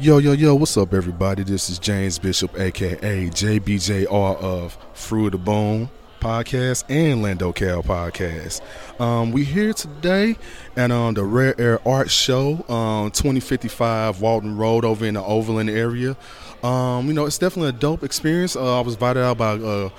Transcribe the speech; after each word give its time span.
Yo, 0.00 0.18
yo, 0.18 0.30
yo, 0.30 0.54
what's 0.54 0.76
up, 0.76 0.94
everybody? 0.94 1.42
This 1.42 1.68
is 1.68 1.76
James 1.76 2.20
Bishop, 2.20 2.56
aka 2.56 3.26
JBJR 3.30 4.36
of 4.40 4.78
Fruit 4.94 5.26
of 5.26 5.32
the 5.32 5.38
Boom 5.38 5.90
podcast 6.20 6.84
and 6.88 7.20
Lando 7.20 7.52
Cal 7.52 7.82
podcast. 7.82 8.60
Um, 9.00 9.32
we 9.32 9.42
here 9.42 9.72
today 9.72 10.36
at 10.76 10.92
um, 10.92 11.14
the 11.14 11.24
Rare 11.24 11.60
Air 11.60 11.80
Art 11.86 12.12
Show, 12.12 12.64
um, 12.68 13.10
2055 13.10 14.20
Walton 14.20 14.56
Road 14.56 14.84
over 14.84 15.04
in 15.04 15.14
the 15.14 15.22
Overland 15.24 15.68
area. 15.68 16.16
Um, 16.62 17.08
you 17.08 17.12
know, 17.12 17.26
it's 17.26 17.38
definitely 17.38 17.70
a 17.70 17.80
dope 17.80 18.04
experience. 18.04 18.54
Uh, 18.54 18.78
I 18.78 18.82
was 18.82 18.94
invited 18.94 19.24
out 19.24 19.38
by 19.38 19.54
uh, 19.54 19.90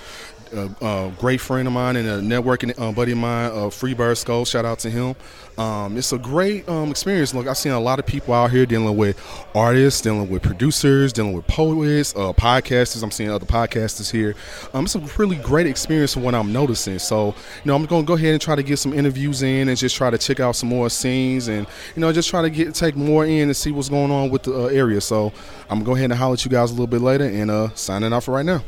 a, 0.54 0.86
a, 0.86 1.12
great 1.20 1.42
friend 1.42 1.68
of 1.68 1.74
mine 1.74 1.96
and 1.96 2.08
a 2.08 2.20
networking 2.20 2.74
uh, 2.80 2.92
buddy 2.92 3.12
of 3.12 3.18
mine, 3.18 3.52
uh, 3.52 3.70
Freebird 3.70 4.16
Sko. 4.24 4.46
Shout 4.48 4.66
out 4.66 4.80
to 4.80 4.90
him. 4.90 5.16
Um, 5.58 5.98
it's 5.98 6.14
a 6.14 6.18
great 6.18 6.68
um, 6.70 6.90
experience. 6.90 7.34
Look, 7.34 7.48
I've 7.48 7.58
seen 7.58 7.74
a 7.74 7.80
lot 7.80 8.00
of 8.00 8.06
people 8.06 8.34
out 8.34 8.52
here 8.52 8.66
dealing 8.66 8.96
with 8.96 9.20
artists, 9.54 10.00
dealing 10.02 10.30
with 10.30 10.42
producers, 10.42 11.12
dealing 11.12 11.34
with 11.34 11.46
poets, 11.48 12.16
uh, 12.16 12.32
podcasters. 12.34 13.04
I'm 13.04 13.12
seeing 13.12 13.30
other 13.30 13.46
podcasters 13.46 14.10
here. 14.10 14.36
Um, 14.74 14.86
it's 14.86 14.96
a 14.96 15.00
really 15.18 15.36
great 15.38 15.68
experience 15.68 16.14
from 16.14 16.24
what 16.24 16.34
I'm 16.34 16.54
noticing. 16.54 17.00
So, 17.00 17.28
you 17.28 17.34
know, 17.66 17.76
I'm 17.76 17.86
going 17.86 18.04
to 18.04 18.08
go 18.08 18.14
ahead 18.14 18.32
and 18.32 18.42
try 18.42 18.56
to 18.56 18.64
get 18.64 18.78
some 18.78 18.94
interviews 18.94 19.44
in 19.44 19.68
and 19.68 19.78
just 19.78 19.96
try 19.96 20.10
to 20.10 20.18
check 20.18 20.40
out 20.40 20.56
some 20.56 20.70
more 20.70 20.90
scenes 20.90 21.50
and, 21.50 21.68
you 21.96 22.00
know, 22.02 22.14
just 22.14 22.30
try 22.30 22.42
to 22.42 22.50
get 22.50 22.74
take 22.74 22.96
more 22.96 23.26
in 23.26 23.50
and 23.50 23.56
see 23.56 23.72
what's 23.72 23.90
going 23.90 24.12
on 24.12 24.30
with 24.30 24.44
the 24.44 24.54
uh, 24.54 24.68
area. 24.68 25.02
So, 25.02 25.34
I'm 25.70 25.80
going 25.80 25.80
to 25.80 25.86
go 25.86 25.96
ahead 25.96 26.12
and 26.12 26.20
holler 26.20 26.34
at 26.34 26.46
you 26.46 26.52
guys 26.52 26.72
a 26.72 26.74
little 26.74 26.88
bit 26.88 27.02
later 27.02 27.26
and 27.26 27.52
uh, 27.52 27.70
signing 27.76 28.14
off 28.14 28.26
for 28.26 28.34
right 28.34 28.46
now. 28.46 28.64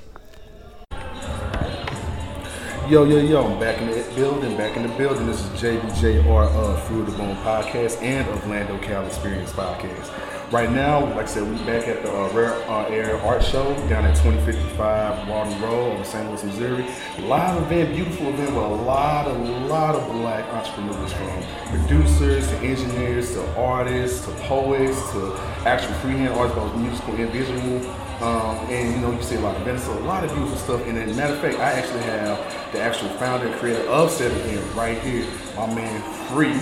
Yo, 2.91 3.05
yo, 3.05 3.19
yo, 3.19 3.49
I'm 3.49 3.57
back 3.57 3.81
in 3.81 3.89
the 3.89 4.05
building, 4.15 4.57
back 4.57 4.75
in 4.75 4.83
the 4.83 4.93
building. 4.97 5.25
This 5.25 5.39
is 5.39 5.47
JBJR 5.61 6.51
of 6.51 6.83
Fruit 6.83 7.07
of 7.07 7.11
the 7.11 7.23
Boom 7.23 7.37
podcast 7.37 8.01
and 8.01 8.27
of 8.27 8.45
Lando 8.49 8.77
Cal 8.79 9.05
Experience 9.05 9.49
podcast. 9.53 10.11
Right 10.51 10.69
now, 10.69 11.05
like 11.15 11.23
I 11.23 11.25
said, 11.25 11.43
we're 11.43 11.65
back 11.65 11.87
at 11.87 12.03
the 12.03 12.13
uh, 12.13 12.29
Rare 12.33 12.53
uh, 12.69 12.89
Air 12.89 13.15
Art 13.21 13.45
Show 13.45 13.73
down 13.87 14.03
at 14.03 14.17
2055 14.17 15.29
Walton 15.29 15.61
Road 15.61 15.99
in 15.99 16.03
St. 16.03 16.27
Louis, 16.27 16.43
Missouri. 16.43 16.85
Live 17.19 17.61
event, 17.61 17.95
beautiful 17.95 18.27
event 18.27 18.49
with 18.53 18.65
a 18.65 18.83
lot, 18.83 19.25
a 19.25 19.33
lot 19.67 19.95
of 19.95 20.11
black 20.11 20.43
entrepreneurs 20.53 21.13
from 21.13 21.77
producers 21.79 22.45
to 22.49 22.57
engineers 22.57 23.31
to 23.35 23.55
artists 23.55 24.25
to 24.25 24.31
poets 24.49 24.99
to 25.13 25.33
actual 25.65 25.93
freehand 25.99 26.33
artists, 26.33 26.59
both 26.59 26.75
musical 26.75 27.15
and 27.15 27.31
visual. 27.31 28.10
Um, 28.21 28.57
and 28.69 28.93
you 28.93 29.01
know, 29.01 29.11
you 29.11 29.21
see 29.23 29.35
a 29.35 29.39
lot 29.39 29.55
of 29.55 29.63
events, 29.63 29.85
so 29.85 29.97
a 29.97 29.99
lot 30.01 30.23
of 30.23 30.31
beautiful 30.31 30.57
stuff. 30.57 30.85
And 30.85 30.97
as 30.97 31.11
a 31.11 31.15
matter 31.15 31.33
of 31.33 31.39
fact, 31.39 31.57
I 31.57 31.71
actually 31.71 32.03
have 32.03 32.37
the 32.71 32.79
actual 32.79 33.09
founder 33.17 33.47
and 33.47 33.55
creator 33.55 33.87
of 33.89 34.11
said 34.11 34.31
event 34.31 34.75
right 34.75 34.99
here, 34.99 35.25
my 35.55 35.73
man 35.73 36.01
Free. 36.27 36.53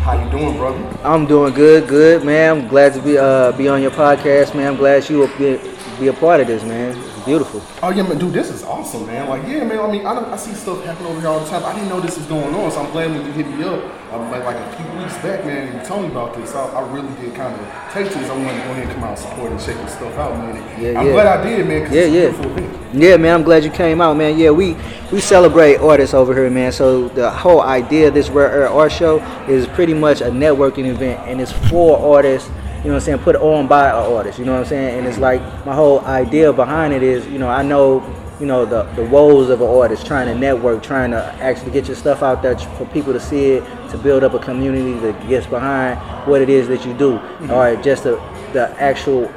How 0.00 0.22
you 0.22 0.30
doing, 0.30 0.56
brother? 0.56 0.98
I'm 1.02 1.26
doing 1.26 1.54
good, 1.54 1.88
good, 1.88 2.24
man. 2.24 2.58
I'm 2.58 2.68
glad 2.68 2.92
to 2.94 3.02
be 3.02 3.16
uh, 3.16 3.52
be 3.52 3.68
on 3.68 3.80
your 3.80 3.92
podcast, 3.92 4.54
man. 4.54 4.68
I'm 4.68 4.76
glad 4.76 5.08
you 5.08 5.18
will 5.18 5.38
be, 5.38 5.58
be 5.98 6.08
a 6.08 6.12
part 6.12 6.40
of 6.40 6.48
this, 6.48 6.62
man 6.64 7.11
beautiful. 7.24 7.62
Oh 7.82 7.90
yeah, 7.90 8.02
man, 8.02 8.18
dude, 8.18 8.32
this 8.32 8.50
is 8.50 8.62
awesome, 8.64 9.06
man. 9.06 9.28
Like, 9.28 9.42
yeah, 9.48 9.64
man. 9.64 9.78
I 9.80 9.90
mean, 9.90 10.06
I, 10.06 10.32
I 10.32 10.36
see 10.36 10.54
stuff 10.54 10.84
happen 10.84 11.06
over 11.06 11.20
here 11.20 11.28
all 11.28 11.40
the 11.40 11.48
time. 11.48 11.64
I 11.64 11.74
didn't 11.74 11.88
know 11.88 12.00
this 12.00 12.16
was 12.16 12.26
going 12.26 12.54
on, 12.54 12.70
so 12.70 12.84
I'm 12.84 12.90
glad 12.92 13.10
when 13.10 13.24
you 13.24 13.32
hit 13.32 13.46
me 13.46 13.64
up 13.64 13.82
um, 14.12 14.30
like, 14.30 14.44
like 14.44 14.56
a 14.56 14.76
few 14.76 14.86
weeks 14.98 15.14
back, 15.18 15.44
man, 15.44 15.68
and 15.68 15.80
you 15.80 15.86
told 15.86 16.02
me 16.02 16.10
about 16.10 16.34
this. 16.34 16.54
I, 16.54 16.66
I 16.66 16.92
really 16.92 17.14
did 17.20 17.34
kind 17.34 17.58
of 17.58 17.92
take 17.92 18.12
to 18.12 18.18
this. 18.18 18.28
I 18.28 18.36
wanted 18.36 18.60
to 18.60 18.64
go 18.64 18.70
ahead 18.72 18.84
and 18.84 18.92
come 18.92 19.04
out 19.04 19.10
and 19.10 19.18
support 19.18 19.52
and 19.52 19.60
check 19.60 19.76
this 19.76 19.94
stuff 19.94 20.14
out, 20.18 20.36
man. 20.38 20.56
Yeah, 20.80 20.90
yeah. 20.90 21.00
I'm 21.00 21.06
yeah. 21.06 21.12
glad 21.12 21.26
I 21.26 21.44
did, 21.48 21.66
man. 21.66 21.92
yeah, 21.92 22.04
yeah. 22.04 22.78
Yeah, 22.92 23.16
man. 23.16 23.34
I'm 23.34 23.42
glad 23.42 23.64
you 23.64 23.70
came 23.70 24.00
out, 24.00 24.16
man. 24.16 24.38
Yeah, 24.38 24.50
we 24.50 24.76
we 25.10 25.20
celebrate 25.20 25.76
artists 25.76 26.14
over 26.14 26.34
here, 26.34 26.50
man. 26.50 26.72
So 26.72 27.08
the 27.08 27.30
whole 27.30 27.62
idea 27.62 28.08
of 28.08 28.14
this 28.14 28.28
rare 28.28 28.50
air 28.50 28.68
art 28.68 28.92
show 28.92 29.18
is 29.48 29.66
pretty 29.66 29.94
much 29.94 30.20
a 30.20 30.26
networking 30.26 30.86
event, 30.86 31.20
and 31.26 31.40
it's 31.40 31.52
for 31.52 31.98
artists 31.98 32.50
you 32.82 32.88
know 32.88 32.94
what 32.94 33.02
I'm 33.02 33.04
saying, 33.04 33.18
put 33.20 33.36
on 33.36 33.68
by 33.68 33.90
an 33.90 33.94
artist, 33.94 34.40
you 34.40 34.44
know 34.44 34.54
what 34.54 34.60
I'm 34.60 34.66
saying? 34.66 34.98
And 34.98 35.06
it's 35.06 35.18
like 35.18 35.40
my 35.64 35.72
whole 35.72 36.00
idea 36.00 36.52
behind 36.52 36.92
it 36.92 37.04
is, 37.04 37.24
you 37.28 37.38
know, 37.38 37.48
I 37.48 37.62
know, 37.62 38.02
you 38.40 38.46
know, 38.46 38.64
the, 38.64 38.82
the 38.94 39.04
woes 39.04 39.50
of 39.50 39.60
an 39.60 39.68
artist 39.68 40.04
trying 40.04 40.26
to 40.26 40.34
network, 40.34 40.82
trying 40.82 41.12
to 41.12 41.22
actually 41.40 41.70
get 41.70 41.86
your 41.86 41.94
stuff 41.94 42.24
out 42.24 42.42
there 42.42 42.58
for 42.58 42.84
people 42.86 43.12
to 43.12 43.20
see 43.20 43.52
it, 43.52 43.90
to 43.90 43.98
build 43.98 44.24
up 44.24 44.34
a 44.34 44.40
community 44.40 44.94
that 44.98 45.28
gets 45.28 45.46
behind 45.46 45.96
what 46.26 46.40
it 46.40 46.48
is 46.48 46.66
that 46.66 46.84
you 46.84 46.92
do. 46.94 47.12
Mm-hmm. 47.18 47.52
Or 47.52 47.80
just 47.80 48.02
the, 48.02 48.16
the 48.52 48.68
actual 48.82 49.28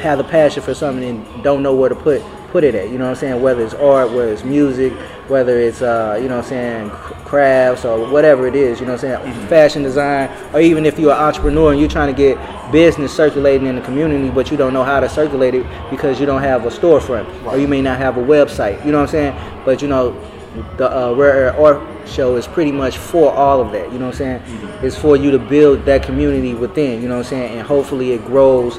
have 0.00 0.16
the 0.16 0.24
passion 0.24 0.62
for 0.62 0.72
something 0.72 1.04
and 1.04 1.44
don't 1.44 1.62
know 1.62 1.74
where 1.74 1.90
to 1.90 1.94
put 1.94 2.22
put 2.48 2.64
it 2.64 2.74
at. 2.74 2.88
You 2.88 2.98
know 2.98 3.04
what 3.04 3.10
I'm 3.10 3.16
saying? 3.16 3.42
Whether 3.42 3.64
it's 3.64 3.74
art, 3.74 4.12
whether 4.12 4.32
it's 4.32 4.44
music, 4.44 4.92
whether 5.28 5.58
it's 5.58 5.82
uh, 5.82 6.18
you 6.22 6.28
know 6.28 6.36
what 6.36 6.44
I'm 6.44 6.90
saying 6.90 6.90
crafts 7.24 7.84
or 7.84 8.08
whatever 8.10 8.46
it 8.46 8.54
is. 8.54 8.80
You 8.80 8.86
know 8.86 8.92
what 8.92 9.04
I'm 9.04 9.22
saying? 9.22 9.34
Mm-hmm. 9.34 9.48
Fashion 9.48 9.82
design, 9.82 10.30
or 10.52 10.60
even 10.60 10.86
if 10.86 10.98
you're 10.98 11.12
an 11.12 11.18
entrepreneur 11.18 11.72
and 11.72 11.80
you're 11.80 11.88
trying 11.88 12.14
to 12.14 12.16
get 12.16 12.38
business 12.70 13.14
circulating 13.14 13.66
in 13.66 13.76
the 13.76 13.82
community, 13.82 14.30
but 14.30 14.50
you 14.50 14.56
don't 14.56 14.72
know 14.72 14.84
how 14.84 15.00
to 15.00 15.08
circulate 15.08 15.54
it 15.54 15.66
because 15.90 16.20
you 16.20 16.26
don't 16.26 16.42
have 16.42 16.64
a 16.66 16.70
storefront 16.70 17.26
right. 17.44 17.54
or 17.54 17.58
you 17.58 17.68
may 17.68 17.82
not 17.82 17.98
have 17.98 18.16
a 18.16 18.22
website. 18.22 18.84
You 18.84 18.92
know 18.92 18.98
what 19.00 19.14
I'm 19.14 19.34
saying? 19.34 19.64
But 19.64 19.82
you 19.82 19.88
know 19.88 20.12
the 20.76 20.88
uh, 20.88 21.12
rare 21.14 21.32
air 21.32 21.60
art 21.60 22.08
show 22.08 22.36
is 22.36 22.46
pretty 22.46 22.72
much 22.72 22.98
for 22.98 23.32
all 23.32 23.60
of 23.60 23.72
that. 23.72 23.92
You 23.92 23.98
know 23.98 24.06
what 24.06 24.20
I'm 24.20 24.40
saying? 24.40 24.40
Mm-hmm. 24.40 24.86
It's 24.86 24.96
for 24.96 25.16
you 25.16 25.30
to 25.30 25.38
build 25.38 25.84
that 25.86 26.02
community 26.02 26.54
within. 26.54 27.02
You 27.02 27.08
know 27.08 27.16
what 27.16 27.26
I'm 27.26 27.30
saying? 27.30 27.58
And 27.58 27.66
hopefully 27.66 28.12
it 28.12 28.24
grows 28.24 28.78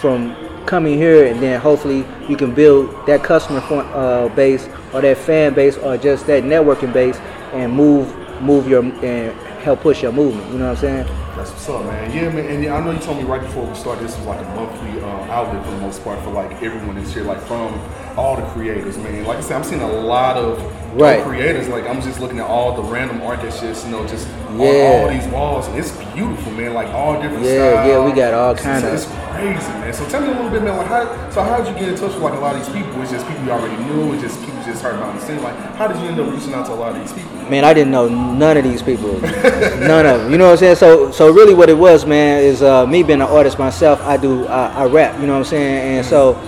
from 0.00 0.34
coming 0.66 0.98
here, 0.98 1.26
and 1.26 1.40
then 1.40 1.60
hopefully 1.60 2.04
you 2.28 2.36
can 2.36 2.54
build 2.54 3.06
that 3.06 3.22
customer 3.22 3.60
uh, 3.94 4.28
base 4.30 4.68
or 4.92 5.00
that 5.00 5.16
fan 5.16 5.54
base 5.54 5.76
or 5.78 5.96
just 5.96 6.26
that 6.26 6.42
networking 6.42 6.92
base 6.92 7.18
and 7.52 7.72
move 7.72 8.14
move 8.40 8.68
your 8.68 8.82
and 8.82 9.32
help 9.60 9.80
push 9.80 10.02
your 10.02 10.12
movement. 10.12 10.50
You 10.52 10.58
know 10.58 10.68
what 10.68 10.78
I'm 10.78 11.06
saying? 11.06 11.06
That's 11.36 11.50
what's 11.50 11.68
up, 11.68 11.84
man. 11.84 12.16
Yeah, 12.16 12.30
man. 12.30 12.46
And 12.46 12.62
yeah, 12.62 12.76
I 12.76 12.84
know 12.84 12.92
you 12.92 12.98
told 12.98 13.18
me 13.18 13.24
right 13.24 13.40
before 13.40 13.66
we 13.66 13.74
started 13.74 14.04
this 14.04 14.16
was 14.16 14.26
like 14.26 14.40
a 14.40 14.48
monthly 14.54 15.00
uh, 15.02 15.06
outlet 15.32 15.64
for 15.64 15.70
the 15.70 15.80
most 15.80 16.02
part 16.04 16.22
for 16.22 16.30
like 16.30 16.50
everyone 16.62 16.96
that's 16.96 17.12
here, 17.12 17.24
like 17.24 17.40
from 17.42 17.74
all 18.16 18.36
the 18.36 18.46
creators, 18.48 18.96
man. 18.98 19.24
Like 19.24 19.38
I 19.38 19.40
said, 19.40 19.56
I'm 19.56 19.64
seeing 19.64 19.82
a 19.82 19.92
lot 19.92 20.36
of 20.36 20.58
right. 21.00 21.22
creators. 21.22 21.68
Like 21.68 21.86
I'm 21.86 22.00
just 22.00 22.20
looking 22.20 22.38
at 22.38 22.46
all 22.46 22.74
the 22.74 22.82
random 22.82 23.20
art 23.22 23.42
that's 23.42 23.60
just 23.60 23.84
you 23.84 23.92
know 23.92 24.06
just 24.06 24.26
yeah. 24.26 24.66
all, 24.66 25.02
all 25.02 25.08
these 25.08 25.26
walls, 25.28 25.68
and 25.68 25.78
it's 25.78 25.92
beautiful, 26.14 26.52
man. 26.52 26.74
Like 26.74 26.88
all 26.88 27.20
different 27.20 27.44
yeah, 27.44 27.72
styles. 27.72 27.88
Yeah, 27.88 28.04
we 28.04 28.12
got 28.12 28.34
all 28.34 28.54
kinds 28.54 28.84
of. 28.84 28.94
It's 28.94 29.04
crazy, 29.04 29.68
man. 29.80 29.92
So 29.92 30.08
tell 30.08 30.20
me 30.22 30.28
a 30.28 30.30
little 30.30 30.50
bit, 30.50 30.62
man. 30.62 30.76
Like 30.76 30.86
how 30.86 31.30
so 31.30 31.42
how 31.42 31.58
did 31.58 31.68
you 31.68 31.78
get 31.78 31.88
in 31.90 31.94
touch 31.96 32.14
with 32.14 32.22
like 32.22 32.34
a 32.34 32.38
lot 32.38 32.56
of 32.56 32.64
these 32.64 32.74
people? 32.74 33.00
It's 33.02 33.10
just 33.10 33.26
people 33.26 33.44
you 33.44 33.50
already 33.50 33.82
knew. 33.84 34.12
It's 34.14 34.22
just 34.22 34.40
people 34.40 34.62
just 34.62 34.82
heard 34.82 34.96
about 34.96 35.14
the 35.14 35.26
scene. 35.26 35.42
Like 35.42 35.56
how 35.76 35.86
did 35.86 36.00
you 36.00 36.08
end 36.08 36.20
up 36.20 36.32
reaching 36.32 36.54
out 36.54 36.66
to 36.66 36.72
a 36.72 36.74
lot 36.74 36.96
of 36.96 37.00
these 37.00 37.12
people? 37.12 37.50
Man, 37.50 37.64
I 37.64 37.74
didn't 37.74 37.92
know 37.92 38.08
none 38.08 38.56
of 38.56 38.64
these 38.64 38.82
people. 38.82 39.12
none 39.20 40.06
of 40.06 40.20
them. 40.20 40.32
You 40.32 40.38
know 40.38 40.46
what 40.46 40.52
I'm 40.52 40.58
saying? 40.58 40.76
So 40.76 41.10
so 41.10 41.30
really, 41.30 41.54
what 41.54 41.68
it 41.68 41.76
was, 41.76 42.06
man, 42.06 42.42
is 42.42 42.62
uh, 42.62 42.86
me 42.86 43.02
being 43.02 43.20
an 43.20 43.28
artist 43.28 43.58
myself. 43.58 44.00
I 44.02 44.16
do 44.16 44.46
uh, 44.46 44.72
I 44.74 44.86
rap. 44.86 45.20
You 45.20 45.26
know 45.26 45.34
what 45.34 45.40
I'm 45.40 45.44
saying? 45.44 45.98
And 45.98 46.06
so 46.06 46.40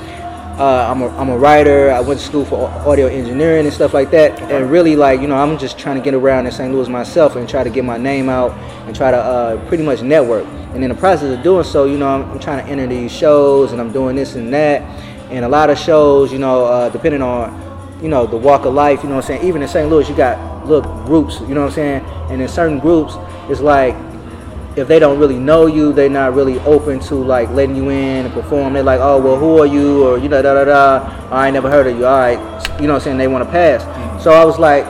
uh, 0.58 0.90
I'm, 0.90 1.02
a, 1.02 1.08
I'm 1.16 1.28
a 1.28 1.38
writer. 1.38 1.90
I 1.92 2.00
went 2.00 2.18
to 2.18 2.26
school 2.26 2.44
for 2.44 2.66
audio 2.66 3.06
engineering 3.06 3.64
and 3.64 3.72
stuff 3.72 3.94
like 3.94 4.10
that. 4.10 4.40
And 4.50 4.68
really, 4.68 4.96
like, 4.96 5.20
you 5.20 5.28
know, 5.28 5.36
I'm 5.36 5.56
just 5.56 5.78
trying 5.78 5.96
to 5.96 6.02
get 6.02 6.14
around 6.14 6.46
in 6.46 6.52
St. 6.52 6.74
Louis 6.74 6.88
myself 6.88 7.36
and 7.36 7.48
try 7.48 7.62
to 7.62 7.70
get 7.70 7.84
my 7.84 7.96
name 7.96 8.28
out 8.28 8.50
and 8.86 8.96
try 8.96 9.12
to 9.12 9.16
uh, 9.16 9.68
pretty 9.68 9.84
much 9.84 10.02
network. 10.02 10.44
And 10.74 10.82
in 10.82 10.90
the 10.90 10.96
process 10.96 11.36
of 11.36 11.44
doing 11.44 11.62
so, 11.62 11.84
you 11.84 11.96
know, 11.96 12.08
I'm, 12.08 12.28
I'm, 12.32 12.40
trying 12.40 12.64
to 12.64 12.70
enter 12.70 12.88
these 12.88 13.12
shows 13.12 13.70
and 13.70 13.80
I'm 13.80 13.92
doing 13.92 14.16
this 14.16 14.34
and 14.34 14.52
that. 14.52 14.82
And 15.30 15.44
a 15.44 15.48
lot 15.48 15.70
of 15.70 15.78
shows, 15.78 16.32
you 16.32 16.40
know, 16.40 16.64
uh, 16.64 16.88
depending 16.88 17.22
on, 17.22 18.02
you 18.02 18.08
know, 18.08 18.26
the 18.26 18.36
walk 18.36 18.64
of 18.64 18.74
life, 18.74 19.04
you 19.04 19.08
know 19.08 19.16
what 19.16 19.24
I'm 19.26 19.28
saying? 19.28 19.46
Even 19.46 19.62
in 19.62 19.68
St. 19.68 19.88
Louis, 19.88 20.08
you 20.08 20.16
got 20.16 20.66
little 20.66 20.90
groups, 21.04 21.38
you 21.40 21.54
know 21.54 21.62
what 21.62 21.68
I'm 21.68 21.74
saying? 21.74 22.04
And 22.30 22.42
in 22.42 22.48
certain 22.48 22.80
groups, 22.80 23.14
it's 23.48 23.60
like 23.60 23.94
if 24.78 24.86
they 24.86 24.98
don't 24.98 25.18
really 25.18 25.38
know 25.38 25.66
you, 25.66 25.92
they're 25.92 26.08
not 26.08 26.34
really 26.34 26.58
open 26.60 27.00
to 27.00 27.16
like 27.16 27.50
letting 27.50 27.74
you 27.74 27.90
in 27.90 28.26
and 28.26 28.32
perform. 28.32 28.74
They're 28.74 28.82
like, 28.82 29.00
oh 29.00 29.20
well, 29.20 29.36
who 29.36 29.58
are 29.58 29.66
you? 29.66 30.06
Or 30.06 30.18
you 30.18 30.28
know, 30.28 30.40
da 30.40 30.54
da 30.54 30.64
da. 30.64 31.28
I 31.30 31.46
ain't 31.46 31.54
never 31.54 31.68
heard 31.68 31.86
of 31.86 31.98
you. 31.98 32.06
All 32.06 32.18
right, 32.18 32.80
you 32.80 32.86
know 32.86 32.94
what 32.94 33.00
I'm 33.00 33.04
saying? 33.04 33.18
They 33.18 33.28
want 33.28 33.44
to 33.44 33.50
pass. 33.50 33.82
Mm-hmm. 33.82 34.20
So 34.20 34.30
I 34.30 34.44
was 34.44 34.58
like, 34.58 34.84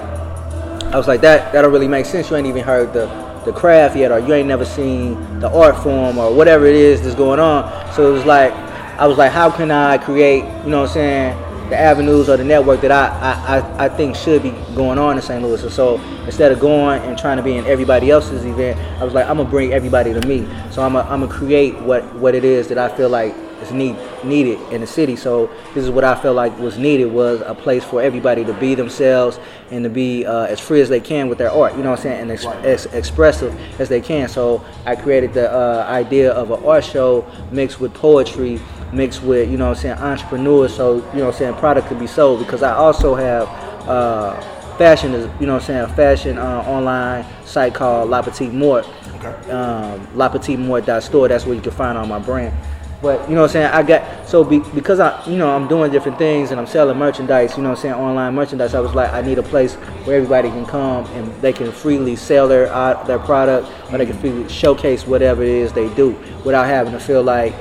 I 0.92 0.96
was 0.96 1.08
like 1.08 1.22
that. 1.22 1.52
That 1.52 1.62
don't 1.62 1.72
really 1.72 1.88
make 1.88 2.06
sense. 2.06 2.30
You 2.30 2.36
ain't 2.36 2.46
even 2.46 2.64
heard 2.64 2.92
the 2.92 3.06
the 3.44 3.52
craft 3.52 3.96
yet, 3.96 4.12
or 4.12 4.18
you 4.18 4.34
ain't 4.34 4.48
never 4.48 4.64
seen 4.64 5.40
the 5.40 5.50
art 5.50 5.82
form 5.82 6.18
or 6.18 6.34
whatever 6.34 6.66
it 6.66 6.76
is 6.76 7.02
that's 7.02 7.14
going 7.14 7.40
on. 7.40 7.64
So 7.94 8.10
it 8.10 8.12
was 8.12 8.26
like, 8.26 8.52
I 8.98 9.06
was 9.06 9.16
like, 9.16 9.32
how 9.32 9.50
can 9.50 9.70
I 9.70 9.96
create? 9.96 10.44
You 10.64 10.70
know 10.70 10.82
what 10.82 10.90
I'm 10.90 10.94
saying? 10.94 11.47
The 11.68 11.78
avenues 11.78 12.28
or 12.28 12.36
the 12.36 12.44
network 12.44 12.80
that 12.80 12.90
I, 12.90 13.58
I, 13.58 13.84
I 13.86 13.88
think 13.88 14.16
should 14.16 14.42
be 14.42 14.50
going 14.74 14.98
on 14.98 15.16
in 15.16 15.22
St. 15.22 15.42
Louis. 15.42 15.62
And 15.62 15.72
so 15.72 16.00
instead 16.24 16.52
of 16.52 16.60
going 16.60 17.02
and 17.02 17.18
trying 17.18 17.36
to 17.36 17.42
be 17.42 17.56
in 17.56 17.66
everybody 17.66 18.10
else's 18.10 18.44
event, 18.44 18.78
I 19.00 19.04
was 19.04 19.14
like, 19.14 19.26
I'm 19.26 19.36
gonna 19.36 19.48
bring 19.48 19.72
everybody 19.72 20.12
to 20.12 20.26
me. 20.26 20.46
So 20.70 20.82
I'm 20.82 20.92
gonna, 20.94 21.08
I'm 21.08 21.20
gonna 21.20 21.32
create 21.32 21.78
what, 21.80 22.04
what 22.14 22.34
it 22.34 22.44
is 22.44 22.68
that 22.68 22.78
I 22.78 22.94
feel 22.94 23.08
like 23.08 23.34
is 23.62 23.72
need, 23.72 23.96
needed 24.24 24.60
in 24.72 24.80
the 24.80 24.86
city. 24.86 25.16
So 25.16 25.50
this 25.74 25.84
is 25.84 25.90
what 25.90 26.04
I 26.04 26.14
felt 26.14 26.36
like 26.36 26.56
was 26.58 26.78
needed 26.78 27.06
was 27.06 27.40
a 27.44 27.54
place 27.54 27.84
for 27.84 28.00
everybody 28.00 28.44
to 28.44 28.52
be 28.54 28.74
themselves 28.74 29.38
and 29.70 29.84
to 29.84 29.90
be 29.90 30.24
uh, 30.24 30.44
as 30.44 30.60
free 30.60 30.80
as 30.80 30.88
they 30.88 31.00
can 31.00 31.28
with 31.28 31.38
their 31.38 31.50
art. 31.50 31.76
You 31.76 31.82
know 31.82 31.90
what 31.90 32.00
I'm 32.00 32.02
saying? 32.04 32.20
And 32.22 32.30
ex- 32.30 32.46
as 32.46 32.86
expressive 32.86 33.58
as 33.80 33.88
they 33.88 34.00
can. 34.00 34.28
So 34.28 34.64
I 34.86 34.96
created 34.96 35.34
the 35.34 35.52
uh, 35.52 35.84
idea 35.88 36.32
of 36.32 36.50
an 36.50 36.64
art 36.64 36.84
show 36.84 37.26
mixed 37.50 37.80
with 37.80 37.94
poetry 37.94 38.60
mixed 38.92 39.22
with, 39.22 39.50
you 39.50 39.56
know 39.56 39.70
I'm 39.70 39.74
saying, 39.74 39.98
entrepreneurs 39.98 40.74
so, 40.74 40.96
you 41.12 41.20
know 41.20 41.28
I'm 41.28 41.34
saying, 41.34 41.54
product 41.54 41.88
could 41.88 41.98
be 41.98 42.06
sold 42.06 42.40
because 42.40 42.62
I 42.62 42.74
also 42.74 43.14
have 43.14 43.48
uh, 43.88 44.40
fashion 44.78 45.14
is, 45.14 45.30
you 45.40 45.46
know 45.46 45.56
I'm 45.56 45.60
saying, 45.60 45.80
a 45.80 45.88
fashion 45.88 46.38
uh, 46.38 46.62
online 46.66 47.26
site 47.44 47.74
called 47.74 48.10
La 48.10 48.22
Petite 48.22 48.52
Mort. 48.52 48.86
Okay. 49.16 49.50
Um, 49.50 50.06
LaPetiteMort.store, 50.08 51.26
that's 51.26 51.44
where 51.44 51.56
you 51.56 51.60
can 51.60 51.72
find 51.72 51.98
all 51.98 52.06
my 52.06 52.20
brand. 52.20 52.54
But 53.00 53.28
you 53.28 53.34
know 53.34 53.42
what 53.42 53.50
I'm 53.50 53.52
saying? 53.52 53.66
I 53.66 53.82
got 53.84 54.28
so 54.28 54.42
be, 54.42 54.58
because 54.74 54.98
I 54.98 55.24
you 55.26 55.36
know 55.36 55.54
I'm 55.54 55.68
doing 55.68 55.92
different 55.92 56.18
things 56.18 56.50
and 56.50 56.58
I'm 56.58 56.66
selling 56.66 56.98
merchandise. 56.98 57.56
You 57.56 57.62
know 57.62 57.70
what 57.70 57.78
I'm 57.78 57.82
saying? 57.82 57.94
Online 57.94 58.34
merchandise. 58.34 58.74
I 58.74 58.80
was 58.80 58.92
like, 58.92 59.12
I 59.12 59.22
need 59.22 59.38
a 59.38 59.42
place 59.42 59.74
where 60.04 60.16
everybody 60.16 60.48
can 60.48 60.66
come 60.66 61.06
and 61.12 61.32
they 61.40 61.52
can 61.52 61.70
freely 61.70 62.16
sell 62.16 62.48
their 62.48 62.72
uh, 62.72 63.00
their 63.04 63.20
product 63.20 63.68
or 63.92 63.98
they 63.98 64.06
can 64.06 64.18
freely 64.18 64.48
showcase 64.48 65.06
whatever 65.06 65.42
it 65.42 65.48
is 65.48 65.72
they 65.72 65.92
do 65.94 66.10
without 66.44 66.66
having 66.66 66.92
to 66.92 66.98
feel 66.98 67.22
like 67.22 67.54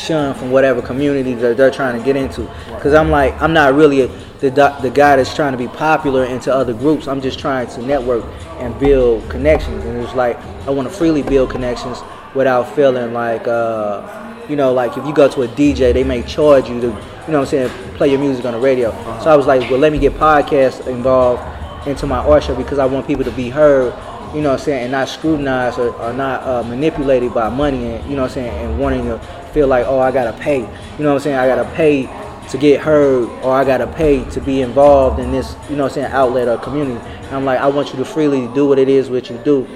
shunned 0.00 0.36
from 0.36 0.50
whatever 0.50 0.82
community 0.82 1.34
that 1.34 1.56
they're 1.56 1.70
trying 1.70 1.98
to 1.98 2.04
get 2.04 2.16
into. 2.16 2.42
Because 2.74 2.94
I'm 2.94 3.10
like, 3.10 3.40
I'm 3.40 3.52
not 3.52 3.74
really 3.74 4.02
a, 4.02 4.06
the 4.40 4.50
the 4.80 4.90
guy 4.90 5.16
that's 5.16 5.34
trying 5.34 5.52
to 5.52 5.58
be 5.58 5.68
popular 5.68 6.24
into 6.24 6.52
other 6.52 6.72
groups. 6.72 7.06
I'm 7.06 7.20
just 7.20 7.38
trying 7.38 7.68
to 7.68 7.82
network 7.82 8.24
and 8.58 8.78
build 8.80 9.28
connections. 9.28 9.84
And 9.84 9.98
it's 10.02 10.14
like 10.14 10.36
I 10.66 10.70
want 10.70 10.88
to 10.88 10.94
freely 10.94 11.22
build 11.22 11.50
connections 11.50 11.98
without 12.34 12.74
feeling 12.74 13.12
like, 13.12 13.46
uh, 13.46 14.44
you 14.48 14.56
know, 14.56 14.72
like 14.72 14.96
if 14.96 15.06
you 15.06 15.12
go 15.12 15.28
to 15.28 15.42
a 15.42 15.48
DJ, 15.48 15.92
they 15.92 16.04
may 16.04 16.22
charge 16.22 16.68
you 16.68 16.80
to, 16.80 16.86
you 16.86 16.92
know, 16.92 17.40
what 17.40 17.40
I'm 17.40 17.46
saying, 17.46 17.68
play 17.96 18.10
your 18.10 18.20
music 18.20 18.44
on 18.44 18.52
the 18.52 18.60
radio. 18.60 18.90
So 19.22 19.30
I 19.30 19.36
was 19.36 19.46
like, 19.46 19.68
well, 19.70 19.80
let 19.80 19.92
me 19.92 19.98
get 19.98 20.14
podcasts 20.14 20.86
involved 20.86 21.42
into 21.86 22.06
my 22.06 22.18
art 22.18 22.44
show 22.44 22.54
because 22.54 22.78
I 22.78 22.86
want 22.86 23.06
people 23.06 23.24
to 23.24 23.32
be 23.32 23.50
heard 23.50 23.92
you 24.34 24.42
know 24.42 24.50
what 24.50 24.60
I'm 24.60 24.64
saying, 24.64 24.82
and 24.84 24.92
not 24.92 25.08
scrutinized 25.08 25.78
or, 25.78 25.92
or 25.96 26.12
not 26.12 26.42
uh, 26.44 26.62
manipulated 26.62 27.34
by 27.34 27.48
money 27.48 27.94
and, 27.94 28.08
you 28.08 28.14
know 28.14 28.22
what 28.22 28.30
I'm 28.30 28.34
saying, 28.34 28.70
and 28.70 28.78
wanting 28.78 29.04
to 29.06 29.18
feel 29.52 29.68
like, 29.68 29.86
oh, 29.86 29.98
I 29.98 30.10
gotta 30.10 30.36
pay. 30.38 30.60
You 30.60 30.66
know 31.04 31.10
what 31.10 31.14
I'm 31.14 31.20
saying? 31.20 31.36
I 31.36 31.46
gotta 31.46 31.70
pay 31.74 32.08
to 32.50 32.58
get 32.58 32.80
heard 32.80 33.28
or 33.42 33.52
I 33.52 33.64
gotta 33.64 33.86
pay 33.86 34.24
to 34.30 34.40
be 34.40 34.62
involved 34.62 35.20
in 35.20 35.30
this, 35.30 35.54
you 35.68 35.76
know 35.76 35.84
what 35.84 35.92
I'm 35.92 35.94
saying, 35.94 36.12
outlet 36.12 36.48
or 36.48 36.58
community. 36.58 37.00
And 37.00 37.36
I'm 37.36 37.44
like, 37.44 37.60
I 37.60 37.68
want 37.68 37.90
you 37.90 37.96
to 37.98 38.04
freely 38.04 38.48
do 38.54 38.66
what 38.66 38.78
it 38.78 38.88
is 38.88 39.08
what 39.08 39.30
you 39.30 39.38
do. 39.44 39.66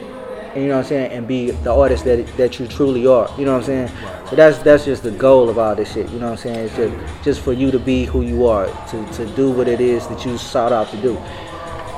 And, 0.55 0.63
you 0.63 0.69
know 0.69 0.77
what 0.77 0.85
I'm 0.85 0.89
saying, 0.89 1.13
and 1.13 1.27
be 1.27 1.51
the 1.51 1.75
artist 1.75 2.05
that 2.05 2.25
that 2.37 2.61
you 2.61 2.69
truly 2.69 3.07
are. 3.09 3.29
You 3.37 3.45
know 3.45 3.55
what 3.55 3.69
I'm 3.69 3.89
saying? 3.89 3.89
So 4.31 4.37
that's 4.37 4.59
that's 4.59 4.85
just 4.85 5.03
the 5.03 5.11
goal 5.11 5.49
of 5.49 5.59
all 5.59 5.75
this 5.75 5.93
shit. 5.93 6.09
You 6.11 6.21
know 6.21 6.31
what 6.31 6.47
I'm 6.47 6.53
saying? 6.53 6.67
It's 6.67 6.77
just 6.77 7.25
just 7.25 7.41
for 7.41 7.53
you 7.53 7.73
to 7.73 7.79
be 7.81 8.05
who 8.05 8.23
you 8.23 8.47
are, 8.47 8.67
to, 8.91 9.13
to 9.15 9.27
do 9.35 9.51
what 9.51 9.67
it 9.67 9.81
is 9.81 10.07
that 10.07 10.25
you 10.25 10.39
sought 10.39 10.73
out 10.73 10.91
to 10.91 10.97
do. 10.97 11.21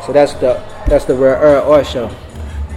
So 0.07 0.13
that's 0.13 0.33
the 0.35 0.55
that's 0.89 1.05
the 1.05 1.15
rare 1.15 1.37
art 1.37 1.87
show. 1.87 2.11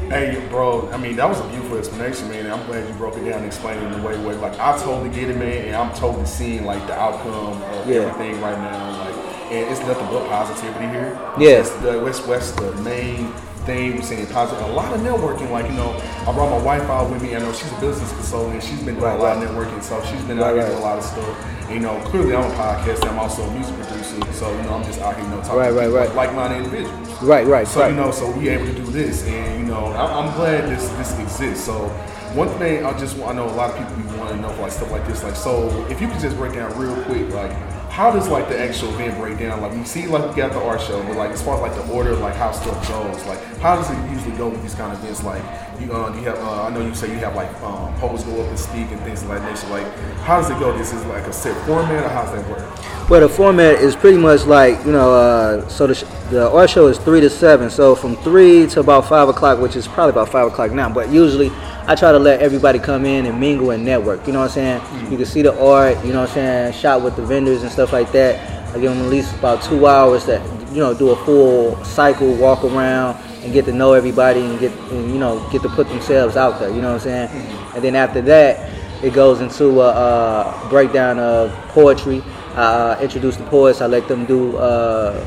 Hey, 0.10 0.44
bro. 0.50 0.90
I 0.92 0.98
mean, 0.98 1.16
that 1.18 1.30
was 1.30 1.40
a 1.40 1.48
beautiful 1.50 1.78
explanation, 1.78 2.30
man. 2.30 2.46
And 2.46 2.54
I'm 2.54 2.66
glad 2.66 2.88
you 2.88 2.96
broke 2.96 3.16
it 3.16 3.26
down 3.26 3.34
and 3.34 3.46
explained 3.46 3.84
it 3.84 3.94
in 3.94 4.00
a 4.00 4.04
way 4.04 4.18
where, 4.26 4.34
like, 4.38 4.58
I 4.60 4.76
totally 4.80 5.12
get 5.12 5.30
it, 5.30 5.38
man, 5.38 5.68
and 5.68 5.76
I'm 5.76 5.94
totally 5.96 6.26
seeing 6.26 6.66
like 6.66 6.86
the 6.88 6.96
outcome 6.96 7.62
of 7.62 7.88
yeah. 7.88 7.98
everything 7.98 8.42
right 8.42 8.58
now. 8.58 9.06
Like, 9.06 9.14
and 9.52 9.70
it's 9.70 9.82
nothing 9.82 10.08
but 10.08 10.28
positivity 10.28 10.88
here. 10.88 11.20
Yes, 11.38 11.72
yeah. 11.76 11.92
the 11.92 12.00
West 12.00 12.26
West 12.26 12.58
the 12.58 12.74
main 12.78 13.32
thing 13.69 13.95
we're 13.95 14.01
seeing 14.01 14.25
positive. 14.27 14.66
A 14.66 14.71
lot 14.71 14.94
of 14.94 15.01
networking, 15.01 15.51
like 15.51 15.68
you 15.69 15.77
know, 15.77 15.92
I 16.25 16.33
brought 16.33 16.50
my 16.50 16.63
wife 16.63 16.81
out 16.89 17.12
with 17.12 17.21
me. 17.21 17.36
I 17.36 17.39
know 17.39 17.54
she's 17.54 17.71
a 17.71 17.80
business 17.80 18.12
consultant. 18.13 18.63
She's 18.63 18.81
been 18.81 18.95
doing 18.95 19.01
right, 19.01 19.19
a 19.19 19.21
lot 19.21 19.38
right. 19.38 19.45
of 19.45 19.56
networking, 19.56 19.83
so 19.83 20.04
she's 20.06 20.24
been 20.24 20.39
out 20.39 20.56
here 20.56 20.66
doing 20.66 20.77
a 20.77 20.81
lot 20.81 20.98
of 20.98 21.04
stuff. 21.04 21.45
And, 21.69 21.75
you 21.75 21.80
know, 21.80 22.00
clearly 22.06 22.36
I'm 22.36 22.50
a 22.50 22.56
podcast. 22.56 23.07
I'm 23.07 23.19
also 23.19 23.44
a 23.44 23.54
music 23.54 23.75
producer, 23.75 24.33
so 24.33 24.50
you 24.50 24.63
know, 24.63 24.74
I'm 24.74 24.83
just 24.83 25.00
out 25.01 25.16
here, 25.16 25.24
you 25.24 25.30
know, 25.30 25.42
talking 25.42 25.60
right, 25.60 25.69
to 25.71 25.89
right, 25.92 26.16
like-minded 26.16 26.57
individuals. 26.66 27.21
Right, 27.21 27.45
right. 27.45 27.68
So 27.68 27.81
right. 27.81 27.89
you 27.92 27.95
know, 27.95 28.12
so 28.12 28.31
we 28.31 28.50
able 28.50 28.66
to 28.66 28.74
do 28.74 28.86
this, 28.86 29.24
and 29.27 29.60
you 29.60 29.68
know, 29.68 29.86
I, 29.86 30.25
am 30.25 30.33
glad 30.36 30.68
this 30.69 30.89
this 30.98 31.19
exists. 31.19 31.65
So 31.65 31.88
one 32.33 32.50
thing 32.57 32.86
I 32.86 32.98
just 32.98 33.18
want 33.18 33.33
I 33.33 33.36
know 33.36 33.50
a 33.50 33.54
lot 33.54 33.69
of 33.69 33.77
people 33.77 34.18
want 34.18 34.31
to 34.31 34.38
know 34.38 34.51
like 34.62 34.72
stuff 34.72 34.92
like 34.92 35.06
this. 35.06 35.24
Like, 35.24 35.36
so 35.36 35.69
if 35.89 36.01
you 36.01 36.07
could 36.07 36.19
just 36.19 36.38
break 36.38 36.54
down 36.54 36.75
real 36.80 36.95
quick, 37.04 37.30
like 37.30 37.51
how 37.89 38.12
does 38.12 38.27
like 38.27 38.47
the 38.47 38.57
actual 38.57 38.89
event 38.89 39.18
break 39.18 39.39
down? 39.39 39.62
Like 39.62 39.74
we 39.74 39.83
see 39.83 40.07
like 40.07 40.30
we 40.30 40.36
got 40.36 40.53
the 40.53 40.62
art 40.62 40.81
show, 40.81 41.01
but 41.03 41.15
like 41.15 41.31
as 41.31 41.41
far 41.41 41.56
as 41.56 41.62
like 41.62 41.75
the 41.75 41.91
order, 41.94 42.15
like 42.15 42.36
how 42.36 42.51
stuff 42.51 42.88
goes, 42.88 43.25
like 43.25 43.44
how 43.57 43.75
does 43.75 43.89
it 43.89 44.12
usually 44.12 44.36
go 44.38 44.47
with 44.50 44.62
these 44.62 44.75
kind 44.75 44.94
of 44.94 45.03
events? 45.03 45.24
Like 45.24 45.44
you, 45.80 45.94
uh, 45.94 46.14
you 46.16 46.22
have, 46.24 46.38
uh, 46.40 46.64
I 46.64 46.70
know 46.70 46.86
you 46.86 46.94
say 46.94 47.12
you 47.12 47.18
have 47.20 47.36
like 47.36 47.50
um, 47.62 47.94
poets 47.96 48.24
go 48.24 48.42
up 48.42 48.48
and 48.48 48.60
speak 48.60 48.92
and 48.92 49.00
things 49.02 49.24
like 49.26 49.40
that. 49.40 49.58
So 49.58 49.70
like, 49.70 49.88
how 50.20 50.42
does 50.42 50.50
it 50.50 50.60
go? 50.60 50.78
This 50.78 50.94
is 50.94 51.04
like 51.06 51.24
a 51.24 51.34
set 51.34 51.56
format, 51.66 52.04
or 52.04 52.10
how 52.10 52.24
does 52.24 52.34
that 52.34 52.50
work? 52.50 53.10
Well, 53.10 53.22
the 53.22 53.30
format 53.30 53.76
is 53.76 53.96
pretty 53.96 54.18
much 54.18 54.46
like 54.46 54.86
you 54.86 54.92
know, 54.92 55.14
uh, 55.14 55.68
so 55.70 55.88
the, 55.88 55.96
sh- 55.96 56.04
the 56.30 56.50
art 56.52 56.70
show 56.70 56.88
is 56.88 56.98
three 56.98 57.22
to 57.22 57.30
seven. 57.30 57.70
So 57.70 57.96
from 57.96 58.16
three 58.18 58.68
to 58.68 58.80
about 58.81 59.08
five 59.08 59.30
o'clock, 59.30 59.60
which 59.60 59.76
is 59.76 59.88
probably 59.88 60.12
about 60.12 60.30
five 60.30 60.48
o'clock 60.48 60.72
now. 60.72 60.90
But 60.90 61.10
usually, 61.10 61.52
I 61.88 61.96
try 61.96 62.12
to 62.12 62.20
let 62.20 62.42
everybody 62.42 62.80
come 62.80 63.06
in 63.06 63.25
and 63.25 63.40
mingle 63.40 63.72
and 63.72 63.84
network. 63.84 64.28
You 64.28 64.34
know 64.34 64.40
what 64.40 64.52
I'm 64.52 64.52
saying? 64.52 64.80
Mm-hmm. 64.82 65.12
You 65.12 65.18
can 65.18 65.25
see 65.25 65.42
the 65.42 65.60
art. 65.60 66.04
You 66.06 66.14
know 66.14 66.22
what 66.22 66.30
I'm 66.30 66.36
saying? 66.36 66.74
Shot 66.74 67.02
with 67.02 67.16
the 67.16 67.24
vendors 67.24 67.64
and 67.64 67.72
stuff 67.72 67.94
like 67.94 68.12
that. 68.12 68.60
I 68.70 68.74
give 68.74 68.92
them 68.92 69.02
at 69.04 69.10
least 69.10 69.34
about 69.36 69.64
two 69.64 69.88
hours 69.88 70.25
that 70.25 70.42
you 70.72 70.78
know 70.78 70.94
do 70.94 71.10
a 71.10 71.25
full 71.25 71.84
cycle, 71.84 72.32
walk 72.36 72.64
around, 72.64 73.18
and 73.44 73.53
get 73.53 73.65
to 73.65 73.74
know 73.74 73.94
everybody 73.94 74.41
and 74.41 74.59
get 74.59 74.71
and, 74.91 75.12
you 75.12 75.19
know 75.19 75.47
get 75.51 75.62
to 75.62 75.69
put 75.69 75.88
themselves 75.89 76.36
out 76.36 76.59
there. 76.59 76.69
You 76.69 76.81
know 76.81 76.94
what 76.94 77.06
I'm 77.07 77.30
saying? 77.30 77.47
And 77.75 77.83
then 77.83 77.95
after 77.95 78.21
that, 78.21 78.69
it 79.03 79.13
goes 79.13 79.41
into 79.41 79.81
a, 79.81 79.89
a 79.89 80.68
breakdown 80.69 81.19
of 81.19 81.51
poetry. 81.69 82.21
I 82.56 82.62
uh, 82.62 83.00
introduce 83.01 83.38
the 83.38 83.45
poets. 83.45 83.81
I 83.81 83.88
let 83.88 84.07
them 84.07 84.25
do 84.25 84.57
uh, 84.57 85.24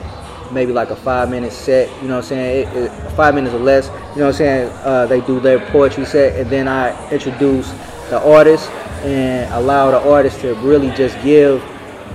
maybe 0.53 0.73
like 0.73 0.91
a 0.91 0.97
five 0.97 1.31
minute 1.31 1.53
set. 1.53 1.89
You 2.03 2.09
know 2.09 2.17
what 2.17 2.25
I'm 2.25 2.29
saying? 2.29 2.69
It, 2.69 2.77
it, 2.77 3.11
five 3.13 3.35
minutes 3.35 3.55
or 3.55 3.61
less. 3.61 3.87
You 3.87 3.93
know 3.93 4.27
what 4.27 4.27
I'm 4.27 4.33
saying? 4.35 4.73
Uh, 4.83 5.07
they 5.07 5.21
do 5.23 5.41
their 5.41 5.61
poetry 5.71 6.05
set, 6.05 6.39
and 6.39 6.51
then 6.51 6.69
I 6.69 7.11
introduce 7.11 7.71
the 8.11 8.21
artist 8.23 8.69
and 9.05 9.53
allow 9.55 9.91
the 9.91 10.11
artist 10.11 10.41
to 10.41 10.55
really 10.57 10.91
just 10.91 11.21
give 11.25 11.63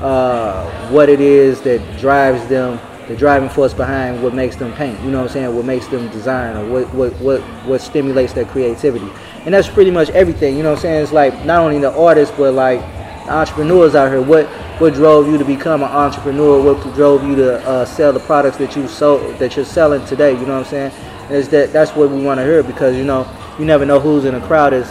uh, 0.02 0.90
what 0.90 1.10
it 1.10 1.20
is 1.20 1.62
that 1.62 1.82
drives 1.98 2.48
them, 2.48 2.80
the 3.08 3.16
driving 3.16 3.50
force 3.50 3.74
behind 3.74 4.22
what 4.22 4.34
makes 4.34 4.56
them 4.56 4.74
paint. 4.74 5.00
You 5.02 5.12
know 5.12 5.20
what 5.20 5.30
I'm 5.30 5.34
saying? 5.34 5.56
What 5.56 5.66
makes 5.66 5.88
them 5.88 6.10
design 6.10 6.58
or 6.58 6.70
what 6.70 6.94
what 6.94 7.14
what 7.22 7.42
what 7.66 7.82
stimulates 7.82 8.34
their 8.34 8.46
creativity. 8.46 9.10
And 9.46 9.54
that's 9.54 9.70
pretty 9.70 9.92
much 9.92 10.10
everything. 10.10 10.58
You 10.58 10.64
know 10.64 10.72
what 10.72 10.80
I'm 10.80 10.82
saying? 10.84 11.04
It's 11.04 11.12
like 11.14 11.46
not 11.46 11.60
only 11.60 11.80
the 11.80 11.92
artists 11.98 12.36
but 12.38 12.54
like 12.54 12.82
the 13.26 13.32
entrepreneurs 13.32 13.96
out 13.96 14.12
here. 14.12 14.22
What 14.22 14.48
what 14.80 14.94
drove 14.94 15.28
you 15.28 15.38
to 15.38 15.46
become 15.46 15.84
an 15.84 15.90
entrepreneur? 15.90 16.62
What 16.62 16.82
drove 16.96 17.24
you 17.24 17.36
to 17.36 17.66
uh, 17.68 17.86
sell 17.86 18.12
the 18.12 18.20
products 18.20 18.58
that 18.58 18.76
you 18.76 18.88
sold 18.88 19.38
that 19.40 19.56
you're 19.56 19.66
selling 19.66 20.06
today? 20.06 20.34
You 20.34 20.46
know 20.46 20.60
what 20.60 20.74
I'm 20.74 20.92
saying? 20.92 20.92
Is 21.32 21.50
that 21.50 21.72
that's 21.72 21.96
what 21.96 22.10
we 22.10 22.22
want 22.22 22.40
to 22.40 22.44
hear 22.44 22.64
because 22.64 22.96
you 22.96 23.04
know 23.04 23.28
you 23.58 23.66
never 23.66 23.86
know 23.86 24.00
who's 24.00 24.26
in 24.26 24.36
a 24.36 24.42
crowd 24.48 24.74
is 24.74 24.88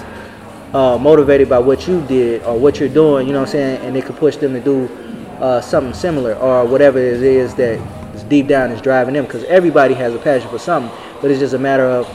uh, 0.74 0.98
motivated 0.98 1.48
by 1.48 1.58
what 1.58 1.86
you 1.86 2.04
did 2.06 2.42
or 2.42 2.58
what 2.58 2.80
you're 2.80 2.88
doing, 2.88 3.26
you 3.26 3.32
know 3.32 3.40
what 3.40 3.48
I'm 3.48 3.52
saying, 3.52 3.80
and 3.82 3.96
it 3.96 4.04
could 4.04 4.16
push 4.16 4.36
them 4.36 4.52
to 4.52 4.60
do 4.60 4.86
uh, 5.40 5.60
something 5.60 5.94
similar 5.94 6.34
or 6.34 6.66
whatever 6.66 6.98
it 6.98 7.22
is 7.22 7.54
that 7.54 7.78
deep 8.28 8.46
down 8.46 8.70
is 8.70 8.80
driving 8.80 9.14
them. 9.14 9.24
Because 9.24 9.44
everybody 9.44 9.94
has 9.94 10.14
a 10.14 10.18
passion 10.18 10.48
for 10.50 10.58
something, 10.58 10.96
but 11.20 11.30
it's 11.30 11.40
just 11.40 11.54
a 11.54 11.58
matter 11.58 11.84
of 11.84 12.08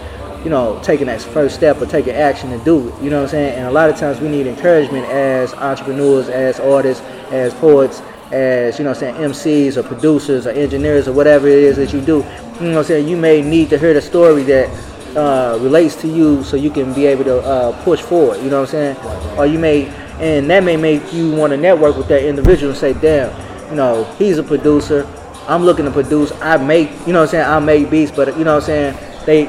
you 0.44 0.50
know 0.50 0.80
taking 0.84 1.08
that 1.08 1.22
first 1.22 1.56
step 1.56 1.82
or 1.82 1.86
taking 1.86 2.14
action 2.14 2.50
to 2.52 2.64
do 2.64 2.90
it. 2.90 3.04
You 3.04 3.10
know 3.10 3.18
what 3.18 3.24
I'm 3.24 3.30
saying? 3.30 3.58
And 3.58 3.68
a 3.68 3.72
lot 3.72 3.90
of 3.90 3.98
times 3.98 4.20
we 4.20 4.30
need 4.30 4.48
encouragement 4.48 5.06
as 5.08 5.54
entrepreneurs, 5.54 6.30
as 6.30 6.60
artists, 6.60 7.04
as 7.32 7.54
poets, 7.56 8.02
as 8.32 8.80
you 8.80 8.86
know, 8.86 8.92
what 8.92 9.04
I'm 9.04 9.16
saying 9.16 9.32
MCs 9.32 9.78
or 9.78 9.84
producers 9.84 10.48
or 10.48 10.52
engineers 10.52 11.08
or 11.08 11.14
whatever 11.14 11.48
it 11.48 11.58
is 11.58 11.76
that 11.78 11.94
you 11.94 12.02
do. 12.02 12.18
You 12.18 12.68
know, 12.68 12.76
what 12.76 12.78
I'm 12.78 12.84
saying 12.86 13.08
you 13.08 13.18
may 13.18 13.42
need 13.42 13.70
to 13.72 13.78
hear 13.78 13.94
the 13.94 14.02
story 14.02 14.44
that 14.44 14.70
uh, 15.16 15.58
relates 15.62 15.96
to 15.98 16.08
you 16.08 16.44
so 16.44 16.56
you 16.56 16.70
can 16.70 16.94
be 16.94 17.06
able 17.06 17.24
to 17.26 17.40
uh, 17.40 17.84
push 17.84 18.02
forward. 18.02 18.38
You 18.42 18.50
know 18.50 18.62
what 18.62 18.74
I'm 18.74 18.96
saying? 18.96 19.38
Or 19.38 19.46
you 19.46 19.60
may, 19.60 19.88
and 20.20 20.50
that 20.50 20.64
may 20.64 20.78
make 20.78 21.14
you 21.14 21.32
want 21.36 21.52
to 21.52 21.58
network 21.58 21.98
with 21.98 22.08
that 22.08 22.24
individual 22.24 22.72
and 22.72 22.80
say, 22.80 22.94
damn, 22.94 23.30
you 23.70 23.76
know, 23.76 24.04
he's 24.18 24.38
a 24.38 24.44
producer. 24.44 25.04
I'm 25.48 25.64
looking 25.64 25.86
to 25.86 25.92
produce. 25.92 26.32
I 26.42 26.58
make, 26.58 26.90
you 27.06 27.14
know 27.14 27.20
what 27.20 27.26
I'm 27.26 27.32
saying? 27.32 27.46
I 27.46 27.60
make 27.60 27.90
beats, 27.90 28.12
but 28.12 28.38
you 28.38 28.44
know 28.44 28.56
what 28.56 28.70
I'm 28.70 28.96
saying? 28.96 29.26
They 29.26 29.46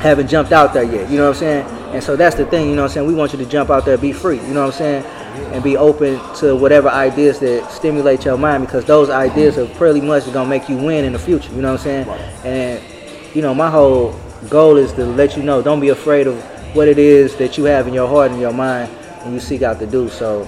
haven't 0.00 0.28
jumped 0.28 0.52
out 0.52 0.74
there 0.74 0.84
yet. 0.84 1.10
You 1.10 1.18
know 1.18 1.28
what 1.28 1.36
I'm 1.36 1.40
saying? 1.40 1.66
And 1.94 2.02
so 2.02 2.16
that's 2.16 2.36
the 2.36 2.44
thing. 2.46 2.68
You 2.68 2.76
know 2.76 2.82
what 2.82 2.90
I'm 2.90 2.94
saying? 2.94 3.06
We 3.06 3.14
want 3.14 3.32
you 3.32 3.38
to 3.38 3.46
jump 3.46 3.70
out 3.70 3.84
there, 3.84 3.96
be 3.96 4.12
free. 4.12 4.36
You 4.36 4.54
know 4.54 4.66
what 4.66 4.74
I'm 4.74 4.78
saying? 4.78 5.04
And 5.52 5.64
be 5.64 5.76
open 5.76 6.20
to 6.36 6.54
whatever 6.56 6.88
ideas 6.88 7.38
that 7.40 7.70
stimulate 7.70 8.24
your 8.24 8.36
mind 8.36 8.66
because 8.66 8.84
those 8.84 9.08
ideas 9.08 9.56
are 9.58 9.66
pretty 9.74 10.00
much 10.00 10.30
gonna 10.32 10.48
make 10.48 10.68
you 10.68 10.76
win 10.76 11.04
in 11.04 11.12
the 11.12 11.18
future. 11.18 11.52
You 11.52 11.62
know 11.62 11.72
what 11.72 11.86
I'm 11.86 12.04
saying? 12.04 12.08
And 12.44 13.34
you 13.34 13.40
know, 13.40 13.54
my 13.54 13.70
whole 13.70 14.14
goal 14.50 14.76
is 14.76 14.92
to 14.92 15.06
let 15.06 15.36
you 15.36 15.42
know 15.42 15.62
don't 15.62 15.80
be 15.80 15.88
afraid 15.88 16.26
of 16.26 16.42
what 16.74 16.88
it 16.88 16.98
is 16.98 17.36
that 17.36 17.56
you 17.56 17.64
have 17.64 17.86
in 17.86 17.94
your 17.94 18.08
heart 18.08 18.30
and 18.30 18.40
your 18.40 18.52
mind 18.52 18.90
and 19.24 19.34
you 19.34 19.40
seek 19.40 19.62
out 19.62 19.78
to 19.78 19.86
do 19.86 20.08
so 20.08 20.42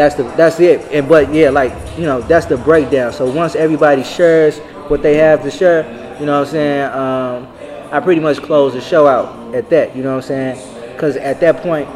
that's 0.00 0.14
the 0.14 0.22
that's 0.36 0.58
it 0.60 0.80
and 0.92 1.06
but 1.08 1.32
yeah 1.32 1.50
like 1.50 1.72
you 1.98 2.04
know 2.04 2.20
that's 2.22 2.46
the 2.46 2.56
breakdown 2.56 3.12
so 3.12 3.30
once 3.30 3.54
everybody 3.54 4.02
shares 4.02 4.58
what 4.88 5.02
they 5.02 5.16
have 5.16 5.42
to 5.42 5.50
share 5.50 5.82
you 6.18 6.24
know 6.24 6.40
what 6.40 6.46
i'm 6.48 6.52
saying 6.52 6.84
um, 6.92 7.46
i 7.92 8.00
pretty 8.00 8.20
much 8.20 8.38
close 8.38 8.72
the 8.72 8.80
show 8.80 9.06
out 9.06 9.54
at 9.54 9.68
that 9.68 9.94
you 9.94 10.02
know 10.02 10.16
what 10.16 10.24
i'm 10.24 10.28
saying 10.28 10.92
because 10.94 11.16
at 11.16 11.38
that 11.40 11.56
point 11.62 11.88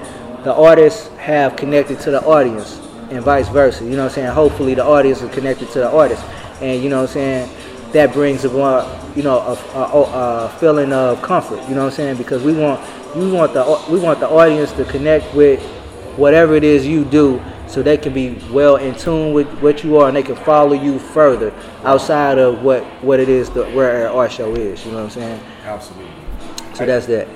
the 0.44 0.52
artists 0.54 1.08
have 1.16 1.56
connected 1.56 1.98
to 1.98 2.10
the 2.10 2.22
audience 2.24 2.78
and 3.10 3.22
vice 3.22 3.48
versa 3.48 3.82
you 3.84 3.90
know 3.92 4.02
what 4.04 4.10
i'm 4.10 4.14
saying 4.14 4.30
hopefully 4.32 4.74
the 4.74 4.84
audience 4.84 5.22
is 5.22 5.32
connected 5.34 5.66
to 5.70 5.78
the 5.78 5.90
artist 5.90 6.22
and 6.60 6.82
you 6.82 6.90
know 6.90 7.00
what 7.00 7.08
i'm 7.08 7.14
saying 7.14 7.48
that 7.94 8.12
brings 8.12 8.44
about 8.44 9.16
you 9.16 9.22
know 9.22 9.38
a, 9.38 9.78
a, 9.78 10.46
a, 10.46 10.48
feeling 10.58 10.92
of 10.92 11.22
comfort. 11.22 11.62
You 11.68 11.76
know 11.76 11.84
what 11.84 11.92
I'm 11.92 11.96
saying? 11.96 12.16
Because 12.16 12.42
we 12.42 12.52
want 12.52 12.80
we 13.16 13.30
want 13.30 13.54
the 13.54 13.82
we 13.88 14.00
want 14.00 14.20
the 14.20 14.28
audience 14.28 14.72
to 14.72 14.84
connect 14.84 15.32
with 15.34 15.62
whatever 16.16 16.54
it 16.54 16.64
is 16.64 16.86
you 16.86 17.04
do, 17.04 17.40
so 17.66 17.82
they 17.82 17.96
can 17.96 18.12
be 18.12 18.38
well 18.50 18.76
in 18.76 18.94
tune 18.94 19.32
with 19.32 19.48
what 19.60 19.82
you 19.84 19.96
are, 19.98 20.08
and 20.08 20.16
they 20.16 20.22
can 20.22 20.36
follow 20.36 20.72
you 20.72 20.98
further 20.98 21.52
outside 21.84 22.38
of 22.38 22.62
what 22.62 22.84
what 23.02 23.20
it 23.20 23.28
is 23.28 23.50
the, 23.50 23.64
where 23.70 24.10
our 24.10 24.28
show 24.28 24.54
is. 24.54 24.84
You 24.84 24.92
know 24.92 24.98
what 24.98 25.04
I'm 25.04 25.10
saying? 25.10 25.40
Absolutely. 25.64 26.10
So 26.74 26.86
that's 26.86 27.06
that. 27.06 27.28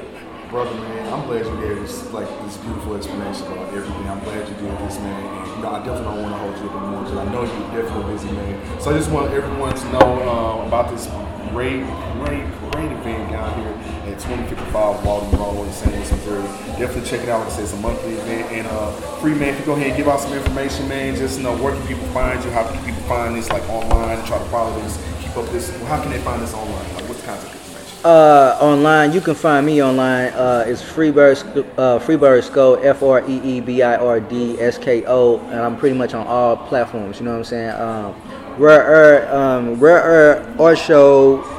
Brother, 0.50 0.75
man, 0.80 1.12
I'm 1.12 1.26
glad 1.26 1.44
you 1.44 1.61
gave 1.61 1.82
us 1.82 2.11
like 2.11 2.26
this 2.44 2.56
beautiful 2.56 2.97
explanation 2.97 3.47
about 3.49 3.68
everything. 3.75 4.08
I'm 4.08 4.18
glad 4.25 4.49
with 4.49 4.58
this, 4.58 4.99
man. 4.99 5.23
And 5.23 5.56
you 5.56 5.62
know, 5.62 5.70
I 5.70 5.78
definitely 5.85 6.04
don't 6.04 6.23
want 6.23 6.35
to 6.35 6.40
hold 6.40 6.58
you 6.58 6.70
up 6.70 6.82
anymore 6.82 7.02
because 7.02 7.18
I 7.18 7.32
know 7.32 7.42
you're 7.44 7.82
definitely 7.82 8.12
busy, 8.14 8.32
man. 8.32 8.80
So 8.80 8.90
I 8.90 8.97
just 8.97 9.11
want 9.11 9.32
everyone 9.32 9.75
to 9.75 9.92
know 9.92 9.99
uh, 10.00 10.66
about 10.66 10.90
this 10.90 11.06
great, 11.52 11.85
great, 12.25 12.44
great 12.78 12.92
event 12.92 13.32
down 13.32 13.58
here 13.58 13.73
at 14.12 14.20
2055 14.20 15.04
Walton 15.04 15.38
Road 15.38 15.64
in 15.64 15.73
St. 15.73 15.92
Louis, 15.92 16.12
Missouri. 16.12 16.42
Definitely 16.78 17.11
check 17.11 17.23
it 17.23 17.28
out. 17.28 17.40
Like 17.40 17.49
I 17.49 17.52
said, 17.52 17.64
it's 17.64 17.73
a 17.73 17.76
monthly 17.78 18.12
event. 18.12 18.52
And 18.52 18.66
uh, 18.68 18.92
free 19.18 19.35
man, 19.35 19.49
if 19.54 19.58
you 19.58 19.66
go 19.66 19.73
ahead 19.73 19.88
and 19.88 19.97
give 19.97 20.06
out 20.06 20.20
some 20.20 20.32
information, 20.32 20.88
man, 20.88 21.16
just 21.16 21.38
you 21.38 21.42
know 21.42 21.56
where 21.56 21.75
can 21.75 21.85
people 21.88 22.06
find 22.08 22.42
you? 22.44 22.50
How 22.52 22.70
can 22.70 22.78
people 22.85 23.02
find 23.02 23.35
this 23.35 23.49
like 23.50 23.68
online? 23.68 24.25
Try 24.26 24.38
to 24.38 24.44
follow 24.44 24.80
this, 24.80 24.97
keep 25.20 25.37
up 25.37 25.47
this. 25.47 25.76
How 25.87 26.00
can 26.00 26.12
they 26.12 26.20
find 26.20 26.40
this 26.40 26.54
online? 26.54 26.94
Like 26.94 27.08
what's 27.08 27.20
the 27.20 27.26
contact 27.26 27.52
information? 27.52 27.99
Uh, 28.04 28.58
online, 28.61 29.12
you 29.12 29.20
can 29.20 29.35
find 29.35 29.66
me 29.66 29.82
online. 29.82 30.28
Uh, 30.35 30.64
it's 30.64 30.80
Freebird, 30.80 31.66
uh, 31.76 31.99
Freebird 31.99 32.49
Sko, 32.49 32.85
F 32.85 33.02
R 33.02 33.28
E 33.28 33.40
E 33.42 33.61
B 33.61 33.82
I 33.82 33.97
R 33.97 34.20
D 34.20 34.61
S 34.61 34.78
K 34.78 35.04
O, 35.06 35.40
and 35.50 35.58
I'm 35.58 35.76
pretty 35.76 35.97
much 35.97 36.14
on 36.14 36.28
all 36.28 36.56
platforms. 36.56 37.18
You 37.18 37.25
know 37.25 37.32
what 37.32 37.38
I'm 37.38 37.44
saying? 37.44 37.70
Um, 37.70 38.14
Rare 38.56 38.87
Air, 38.87 39.35
um, 39.35 39.80
Rare 39.80 40.02
Air 40.04 40.61
Art 40.61 40.78
Show 40.78 41.57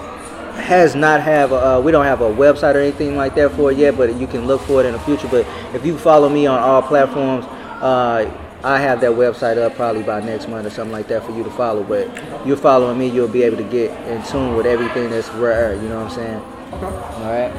has 0.59 0.95
not 0.95 1.21
have 1.21 1.51
a, 1.51 1.55
uh, 1.77 1.81
we 1.81 1.91
don't 1.91 2.05
have 2.05 2.21
a 2.21 2.29
website 2.29 2.75
or 2.75 2.79
anything 2.79 3.15
like 3.15 3.35
that 3.35 3.51
for 3.51 3.71
it 3.71 3.77
yet, 3.77 3.97
but 3.97 4.15
you 4.15 4.27
can 4.27 4.47
look 4.47 4.61
for 4.61 4.81
it 4.81 4.85
in 4.85 4.93
the 4.93 4.99
future. 4.99 5.27
But 5.27 5.45
if 5.73 5.85
you 5.85 5.97
follow 5.97 6.29
me 6.29 6.45
on 6.45 6.59
all 6.59 6.81
platforms, 6.81 7.45
uh, 7.45 8.29
I 8.63 8.79
have 8.79 8.99
that 9.01 9.11
website 9.11 9.57
up 9.57 9.75
probably 9.75 10.03
by 10.03 10.19
next 10.19 10.49
month 10.49 10.67
or 10.67 10.69
something 10.69 10.91
like 10.91 11.07
that 11.07 11.23
for 11.23 11.31
you 11.31 11.43
to 11.43 11.51
follow. 11.51 11.83
But 11.83 12.07
you're 12.45 12.57
following 12.57 12.99
me, 12.99 13.07
you'll 13.07 13.27
be 13.27 13.43
able 13.43 13.57
to 13.57 13.63
get 13.63 13.91
in 14.07 14.21
tune 14.25 14.55
with 14.55 14.65
everything 14.65 15.09
that's 15.09 15.29
rare. 15.29 15.75
You 15.75 15.87
know 15.87 16.03
what 16.03 16.11
I'm 16.11 16.15
saying? 16.15 16.41
Okay. 16.73 16.85
All 16.85 17.31
right. 17.31 17.51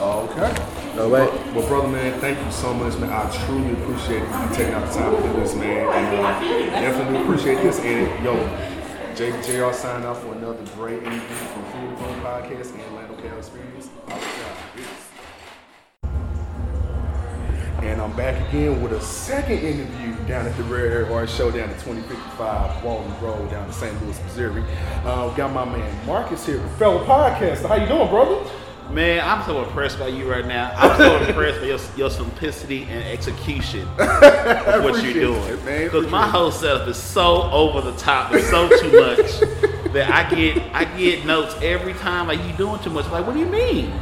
Okay. 0.00 0.62
All 1.00 1.10
right. 1.10 1.30
Well, 1.32 1.54
well, 1.54 1.68
brother, 1.68 1.88
man, 1.88 2.18
thank 2.20 2.44
you 2.44 2.50
so 2.50 2.74
much, 2.74 2.98
man. 2.98 3.10
I 3.10 3.30
truly 3.46 3.72
appreciate 3.72 4.22
you 4.22 4.56
taking 4.56 4.74
out 4.74 4.86
the 4.88 4.98
time 4.98 5.14
to 5.14 5.22
do 5.22 5.32
this, 5.40 5.54
man. 5.54 5.86
And 5.86 6.26
uh, 6.26 6.80
definitely 6.80 7.22
appreciate 7.22 7.62
this. 7.62 7.78
And 7.80 8.24
yo, 8.24 8.34
JR 9.16 9.72
signed 9.72 10.04
off 10.04 10.20
for 10.20 10.34
another 10.34 10.62
great 10.74 11.02
interview 11.02 11.20
from 11.20 11.64
Food 11.72 11.98
Fun 11.98 12.20
Podcast 12.20 12.74
and 12.74 12.82
Orlando 12.82 13.16
Cal 13.22 13.38
Experience. 13.38 13.88
And 17.78 18.02
I'm 18.02 18.14
back 18.14 18.46
again 18.50 18.82
with 18.82 18.92
a 18.92 19.00
second 19.00 19.60
interview 19.60 20.14
down 20.26 20.46
at 20.46 20.54
the 20.58 20.64
Rare 20.64 21.06
Air 21.06 21.12
Art 21.14 21.30
Show 21.30 21.50
down 21.50 21.70
at 21.70 21.78
2055 21.80 22.84
Walton 22.84 23.18
Road 23.22 23.50
down 23.50 23.66
in 23.66 23.72
St. 23.72 24.02
Louis, 24.04 24.22
Missouri. 24.24 24.62
Uh, 25.06 25.34
got 25.34 25.50
my 25.50 25.64
man 25.64 26.06
Marcus 26.06 26.44
here, 26.44 26.60
fellow 26.78 27.02
podcaster. 27.06 27.68
How 27.68 27.76
you 27.76 27.88
doing, 27.88 28.10
brother? 28.10 28.46
Man, 28.90 29.20
I'm 29.22 29.44
so 29.44 29.64
impressed 29.64 29.98
by 29.98 30.08
you 30.08 30.30
right 30.30 30.46
now. 30.46 30.72
I'm 30.76 30.96
so 30.96 31.16
impressed 31.28 31.60
by 31.60 31.66
your, 31.66 31.78
your 31.96 32.10
simplicity 32.10 32.84
and 32.84 33.02
execution 33.04 33.82
of 33.98 34.84
what 34.84 35.02
you're 35.02 35.12
doing. 35.12 35.56
Because 35.64 36.08
my 36.08 36.26
whole 36.26 36.50
setup 36.50 36.86
is 36.88 36.96
so 36.96 37.42
over 37.50 37.80
the 37.80 37.96
top, 37.96 38.32
it's 38.32 38.48
so 38.48 38.68
too 38.68 39.00
much 39.00 39.40
that 39.92 40.10
I 40.10 40.32
get 40.34 40.62
I 40.72 40.84
get 40.96 41.26
notes 41.26 41.56
every 41.62 41.94
time 41.94 42.28
like 42.28 42.42
you 42.44 42.52
doing 42.52 42.80
too 42.80 42.90
much. 42.90 43.10
Like, 43.10 43.26
what 43.26 43.34
do 43.34 43.40
you 43.40 43.46
mean? 43.46 43.92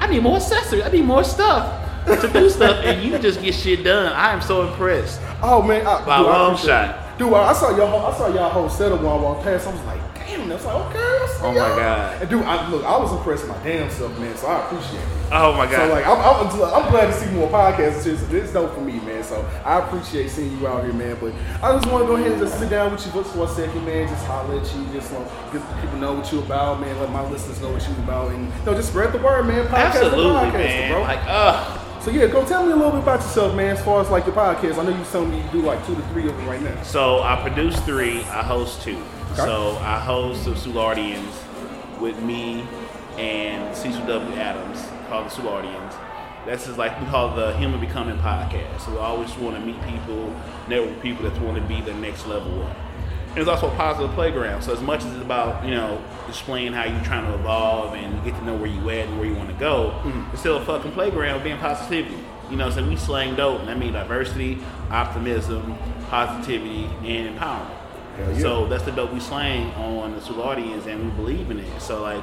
I 0.00 0.08
need 0.08 0.22
more 0.22 0.36
accessories. 0.36 0.82
I 0.82 0.90
need 0.90 1.04
more 1.04 1.22
stuff 1.24 1.78
to 2.06 2.28
do 2.32 2.50
stuff, 2.50 2.84
and 2.84 3.02
you 3.02 3.16
just 3.18 3.40
get 3.40 3.54
shit 3.54 3.84
done. 3.84 4.12
I 4.12 4.32
am 4.32 4.42
so 4.42 4.66
impressed. 4.66 5.20
Oh 5.42 5.62
man, 5.62 5.86
I, 5.86 6.04
By 6.04 6.18
dude, 6.18 6.26
long 6.26 6.56
shot. 6.56 7.18
Dude, 7.18 7.32
I 7.32 7.52
saw 7.52 7.76
your 7.76 7.86
whole, 7.86 8.06
I 8.06 8.16
saw 8.16 8.28
y'all 8.34 8.48
whole 8.48 8.68
setup 8.68 9.00
when 9.00 9.10
I 9.10 9.16
walked 9.16 9.44
past. 9.44 9.66
I 9.68 9.72
was 9.72 9.82
like, 9.82 10.11
damn. 10.38 10.48
Like, 10.48 10.60
okay. 10.66 10.98
I 10.98 11.26
see 11.26 11.44
Oh 11.44 11.50
my 11.52 11.56
y'all. 11.56 11.76
God. 11.76 12.20
And 12.22 12.30
dude, 12.30 12.42
I, 12.44 12.68
look, 12.70 12.84
I 12.84 12.96
was 12.98 13.12
impressed 13.12 13.42
with 13.46 13.56
my 13.56 13.62
damn 13.64 13.90
self, 13.90 14.18
man. 14.18 14.36
So 14.36 14.46
I 14.46 14.64
appreciate 14.64 15.00
it. 15.00 15.08
Oh 15.34 15.52
my 15.54 15.66
god. 15.66 15.88
So 15.88 15.94
like, 15.94 16.06
I'm, 16.06 16.18
I'm, 16.18 16.84
I'm 16.84 16.90
glad 16.90 17.06
to 17.06 17.12
see 17.12 17.30
more 17.30 17.48
podcasts. 17.48 18.06
and 18.06 18.20
shit, 18.30 18.34
It's 18.42 18.52
dope 18.52 18.74
for 18.74 18.80
me, 18.80 19.00
man. 19.00 19.22
So 19.24 19.44
I 19.64 19.78
appreciate 19.78 20.30
seeing 20.30 20.58
you 20.58 20.66
out 20.68 20.84
here, 20.84 20.92
man. 20.92 21.16
But 21.20 21.32
I 21.62 21.72
just 21.76 21.90
want 21.90 22.04
to 22.04 22.06
go 22.08 22.16
ahead 22.16 22.32
and 22.32 22.40
just 22.40 22.58
sit 22.58 22.68
down 22.70 22.92
with 22.92 23.04
you 23.06 23.12
just 23.12 23.34
for 23.34 23.44
a 23.44 23.48
second, 23.48 23.84
man. 23.84 24.08
Just 24.08 24.24
holler 24.26 24.60
at 24.60 24.74
you, 24.74 24.86
just 24.92 25.12
uh, 25.12 25.18
get 25.52 25.62
people 25.80 25.98
know 25.98 26.12
what 26.14 26.30
you 26.32 26.40
about, 26.40 26.80
man. 26.80 26.98
Let 27.00 27.10
my 27.10 27.28
listeners 27.30 27.60
know 27.60 27.72
what 27.72 27.82
you 27.88 27.94
about, 28.04 28.30
and 28.32 28.46
you 28.46 28.64
know, 28.66 28.74
just 28.74 28.88
spread 28.90 29.12
the 29.12 29.18
word, 29.18 29.46
man. 29.46 29.66
Podcast 29.68 30.02
Absolutely, 30.02 30.22
podcaster, 30.32 30.52
man. 30.52 30.92
bro. 30.92 31.02
Like, 31.02 31.20
uh 31.26 31.78
so 32.02 32.10
yeah, 32.10 32.26
go 32.26 32.44
tell 32.44 32.66
me 32.66 32.72
a 32.72 32.74
little 32.74 32.90
bit 32.90 33.02
about 33.04 33.20
yourself, 33.20 33.54
man. 33.54 33.76
As 33.76 33.84
far 33.84 34.00
as 34.00 34.10
like 34.10 34.26
your 34.26 34.34
podcast, 34.34 34.76
I 34.76 34.82
know 34.84 34.90
you 34.98 35.04
told 35.04 35.30
me 35.30 35.36
you 35.40 35.48
do 35.52 35.62
like 35.62 35.86
two 35.86 35.94
to 35.94 36.02
three 36.08 36.28
of 36.28 36.36
them 36.36 36.48
right 36.48 36.60
now. 36.60 36.82
So 36.82 37.22
I 37.22 37.40
produce 37.40 37.78
three. 37.82 38.24
I 38.24 38.42
host 38.42 38.82
two. 38.82 39.00
Okay. 39.32 39.44
So 39.44 39.78
I 39.78 39.98
host 39.98 40.44
the 40.44 40.50
Soulardians 40.50 41.32
with 42.00 42.20
me 42.20 42.66
and 43.16 43.74
Cecil 43.74 44.04
W. 44.06 44.36
Adams, 44.36 44.86
called 45.08 45.26
the 45.26 45.30
Soulardians. 45.30 45.94
That's 46.44 46.66
just 46.66 46.76
like 46.76 47.00
we 47.00 47.06
call 47.06 47.34
the 47.34 47.56
Human 47.56 47.80
Becoming 47.80 48.18
Podcast. 48.18 48.82
So 48.82 48.92
we 48.92 48.98
always 48.98 49.34
want 49.36 49.56
to 49.56 49.64
meet 49.64 49.80
people, 49.86 50.34
network 50.68 51.00
people 51.00 51.28
that 51.28 51.40
want 51.40 51.56
to 51.56 51.62
be 51.62 51.80
the 51.80 51.94
next 51.94 52.26
level 52.26 52.62
up. 52.62 52.76
And 53.30 53.38
it's 53.38 53.48
also 53.48 53.72
a 53.72 53.74
positive 53.76 54.10
playground. 54.10 54.60
So 54.62 54.74
as 54.74 54.82
much 54.82 55.02
as 55.02 55.14
it's 55.14 55.22
about 55.22 55.64
you 55.64 55.70
know 55.70 56.04
displaying 56.26 56.74
how 56.74 56.84
you're 56.84 57.02
trying 57.02 57.24
to 57.24 57.34
evolve 57.34 57.94
and 57.94 58.22
get 58.24 58.34
to 58.34 58.44
know 58.44 58.54
where 58.54 58.68
you 58.68 58.90
at 58.90 59.08
and 59.08 59.18
where 59.18 59.26
you 59.26 59.34
want 59.34 59.48
to 59.48 59.56
go, 59.56 59.98
mm. 60.02 60.30
it's 60.30 60.40
still 60.40 60.58
a 60.58 60.64
fucking 60.66 60.92
playground 60.92 61.36
of 61.36 61.42
being 61.42 61.56
positivity. 61.56 62.18
You 62.50 62.58
know, 62.58 62.68
so 62.68 62.86
we 62.86 62.96
slang 62.96 63.34
dope, 63.34 63.62
and 63.62 63.70
I 63.70 63.74
mean 63.74 63.94
diversity, 63.94 64.58
optimism, 64.90 65.78
positivity, 66.10 66.84
and 67.04 67.34
empowerment. 67.34 67.81
Yeah. 68.18 68.38
So 68.38 68.66
that's 68.66 68.84
the 68.84 68.92
dope 68.92 69.12
we 69.12 69.20
slang 69.20 69.72
on 69.74 70.12
the 70.12 70.20
Soulardians, 70.20 70.86
and 70.86 71.04
we 71.04 71.10
believe 71.16 71.50
in 71.50 71.58
it. 71.58 71.80
So 71.80 72.02
like, 72.02 72.22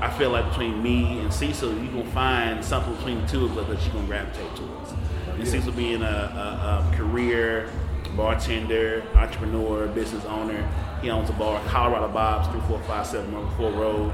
I 0.00 0.10
feel 0.18 0.30
like 0.30 0.48
between 0.50 0.82
me 0.82 1.20
and 1.20 1.32
Cecil, 1.32 1.72
you 1.72 1.88
gonna 1.88 2.10
find 2.10 2.64
something 2.64 2.94
between 2.96 3.22
the 3.22 3.28
two 3.28 3.44
of 3.46 3.56
us 3.58 3.66
that 3.68 3.86
you 3.86 3.92
gonna 3.92 4.06
gravitate 4.06 4.56
towards. 4.56 4.92
And 5.28 5.46
Cecil 5.46 5.72
being 5.72 6.02
a, 6.02 6.06
a, 6.06 6.92
a 6.92 6.96
career 6.96 7.70
bartender, 8.16 9.02
entrepreneur, 9.14 9.86
business 9.88 10.24
owner. 10.24 10.66
He 11.02 11.10
owns 11.10 11.28
a 11.28 11.34
bar, 11.34 11.62
Colorado 11.66 12.08
Bob's, 12.08 12.48
3457 12.48 13.32
Number 13.32 13.56
4 13.56 13.70
Road, 13.72 14.12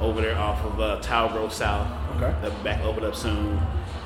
over 0.00 0.20
there 0.20 0.36
off 0.36 0.62
of 0.64 0.80
uh, 0.80 1.00
Tower 1.00 1.30
Grove 1.30 1.52
South. 1.52 1.86
Okay. 2.16 2.34
They'll 2.42 2.50
be 2.50 2.62
back 2.64 2.80
open 2.82 3.04
up 3.04 3.14
soon. 3.14 3.60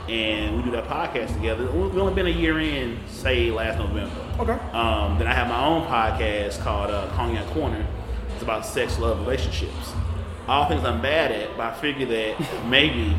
And 0.08 0.56
we 0.56 0.62
do 0.62 0.70
that 0.72 0.86
podcast 0.88 1.34
together. 1.34 1.70
We- 1.70 1.88
We've 1.88 1.98
only 1.98 2.14
been 2.14 2.26
a 2.26 2.30
year 2.30 2.58
in, 2.60 2.98
say 3.08 3.50
last 3.50 3.78
November. 3.78 4.14
Okay. 4.38 4.52
Um, 4.72 5.18
then 5.18 5.26
I 5.26 5.34
have 5.34 5.48
my 5.48 5.64
own 5.64 5.86
podcast 5.86 6.60
called 6.60 6.90
uh, 6.90 7.08
Cognac 7.14 7.46
Corner. 7.48 7.84
It's 8.34 8.42
about 8.42 8.64
sex, 8.64 8.98
love, 8.98 9.20
relationships. 9.20 9.92
All 10.46 10.66
things 10.66 10.84
I'm 10.84 11.02
bad 11.02 11.30
at, 11.32 11.56
but 11.56 11.66
I 11.66 11.74
figure 11.74 12.06
that 12.06 12.64
maybe 12.68 13.14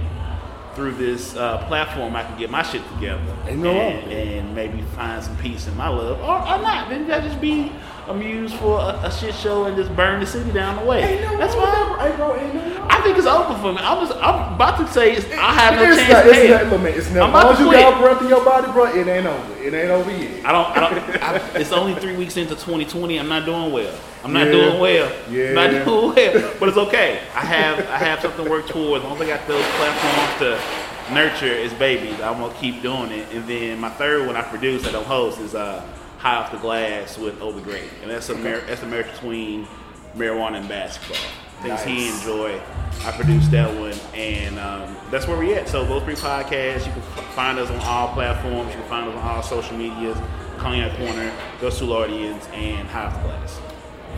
through 0.73 0.93
this 0.93 1.35
uh, 1.35 1.57
platform 1.67 2.15
I 2.15 2.23
can 2.23 2.37
get 2.39 2.49
my 2.49 2.61
shit 2.63 2.81
together 2.93 3.21
no 3.51 3.71
and, 3.71 4.11
and 4.11 4.55
maybe 4.55 4.81
find 4.95 5.21
some 5.21 5.35
peace 5.37 5.67
in 5.67 5.75
my 5.75 5.89
love, 5.89 6.19
or, 6.19 6.37
or 6.39 6.61
not. 6.61 6.89
Then 6.89 7.09
I 7.11 7.19
just 7.19 7.41
be 7.41 7.71
amused 8.09 8.55
for 8.55 8.79
a, 8.79 8.99
a 9.03 9.11
shit 9.11 9.33
show 9.35 9.65
and 9.65 9.77
just 9.77 9.95
burn 9.95 10.19
the 10.19 10.25
city 10.25 10.51
down 10.51 10.75
the 10.79 10.85
way. 10.89 11.03
Ain't 11.03 11.21
no 11.21 11.37
That's 11.37 11.55
why. 11.55 11.65
that, 11.65 12.15
bro, 12.17 12.35
ain't 12.35 12.53
no 12.55 12.61
wrong. 12.79 12.87
I 12.89 13.01
think 13.01 13.17
it's 13.17 13.27
over 13.27 13.57
for 13.59 13.71
me. 13.71 13.79
I'm 13.79 14.05
just, 14.07 14.17
I'm 14.21 14.53
about 14.55 14.77
to 14.79 14.87
say 14.91 15.13
it's, 15.15 15.25
I 15.33 15.53
have 15.53 15.75
no 15.75 15.95
chance 15.95 16.09
not, 16.11 16.25
it's 16.27 16.49
not, 16.49 16.71
look, 16.71 16.81
man, 16.81 16.93
it's 16.97 17.07
never, 17.09 17.21
I'm 17.21 17.29
about 17.29 17.55
to 17.57 17.63
you 17.63 17.69
quit. 17.69 17.79
got 17.81 18.01
breath 18.01 18.21
in 18.21 18.27
your 18.27 18.43
body, 18.43 18.71
bro, 18.71 18.85
it 18.85 19.07
ain't 19.07 19.25
over. 19.25 19.53
It 19.63 19.73
ain't 19.73 19.91
over 19.91 20.11
yet. 20.11 20.45
I 20.45 20.51
don't. 20.51 20.77
I 20.77 20.79
don't. 20.79 21.23
I, 21.55 21.59
it's 21.59 21.71
only 21.71 21.93
three 21.95 22.15
weeks 22.15 22.37
into 22.37 22.55
2020. 22.55 23.19
I'm 23.19 23.29
not 23.29 23.45
doing 23.45 23.71
well. 23.71 23.97
I'm 24.23 24.33
not 24.33 24.47
Yeah. 24.47 24.51
doing 24.51 24.79
well. 24.79 25.11
Yeah. 25.29 25.47
I'm 25.49 25.55
not 25.55 25.69
doing 25.85 26.15
well. 26.15 26.53
But 26.59 26.69
it's 26.69 26.77
okay. 26.77 27.19
I 27.35 27.41
have. 27.41 27.79
I 27.87 27.97
have 27.97 28.21
something 28.21 28.43
to 28.45 28.49
work 28.49 28.67
towards. 28.67 29.05
As 29.05 29.21
I 29.21 29.27
got 29.27 29.47
those 29.47 29.63
platforms 29.75 30.39
to 30.39 31.13
nurture 31.13 31.45
is 31.45 31.73
babies. 31.73 32.19
I'm 32.21 32.39
gonna 32.39 32.53
keep 32.55 32.81
doing 32.81 33.11
it. 33.11 33.27
And 33.33 33.47
then 33.47 33.79
my 33.79 33.89
third 33.89 34.25
one 34.25 34.35
I 34.35 34.41
produce. 34.41 34.87
I 34.87 34.91
don't 34.91 35.05
host 35.05 35.39
is 35.39 35.53
uh, 35.53 35.85
High 36.19 36.35
Off 36.35 36.51
the 36.51 36.57
Glass 36.57 37.17
with 37.17 37.41
Obi 37.41 37.61
Great, 37.61 37.89
and 38.01 38.11
that's 38.11 38.29
a 38.29 38.35
mar- 38.35 38.61
that's 38.67 38.83
a 38.83 38.85
marriage 38.85 39.11
between 39.13 39.67
marijuana 40.15 40.57
and 40.59 40.69
basketball. 40.69 41.17
Things 41.61 41.81
he 41.83 42.09
Nice. 42.09 42.19
enjoy. 42.21 42.61
I 43.05 43.11
produced 43.11 43.51
that 43.51 43.73
one, 43.79 43.93
and 44.13 44.57
um, 44.59 44.95
that's 45.11 45.27
where 45.27 45.37
we 45.37 45.53
at. 45.55 45.67
So 45.69 45.83
those 45.85 46.03
three 46.03 46.15
podcasts, 46.15 46.85
you 46.85 46.91
can 46.91 47.01
f- 47.01 47.33
find 47.35 47.57
us 47.59 47.69
on 47.69 47.79
all 47.81 48.13
platforms. 48.13 48.69
You 48.73 48.79
can 48.79 48.89
find 48.89 49.09
us 49.09 49.15
on 49.15 49.21
all 49.21 49.43
social 49.43 49.75
medias. 49.77 50.17
Cognac 50.57 50.97
Corner, 50.97 51.31
Go 51.61 51.69
Soulardians, 51.69 52.45
and 52.53 52.85
High 52.89 53.05
Off 53.05 53.15
the 53.15 53.21
Glass. 53.29 53.59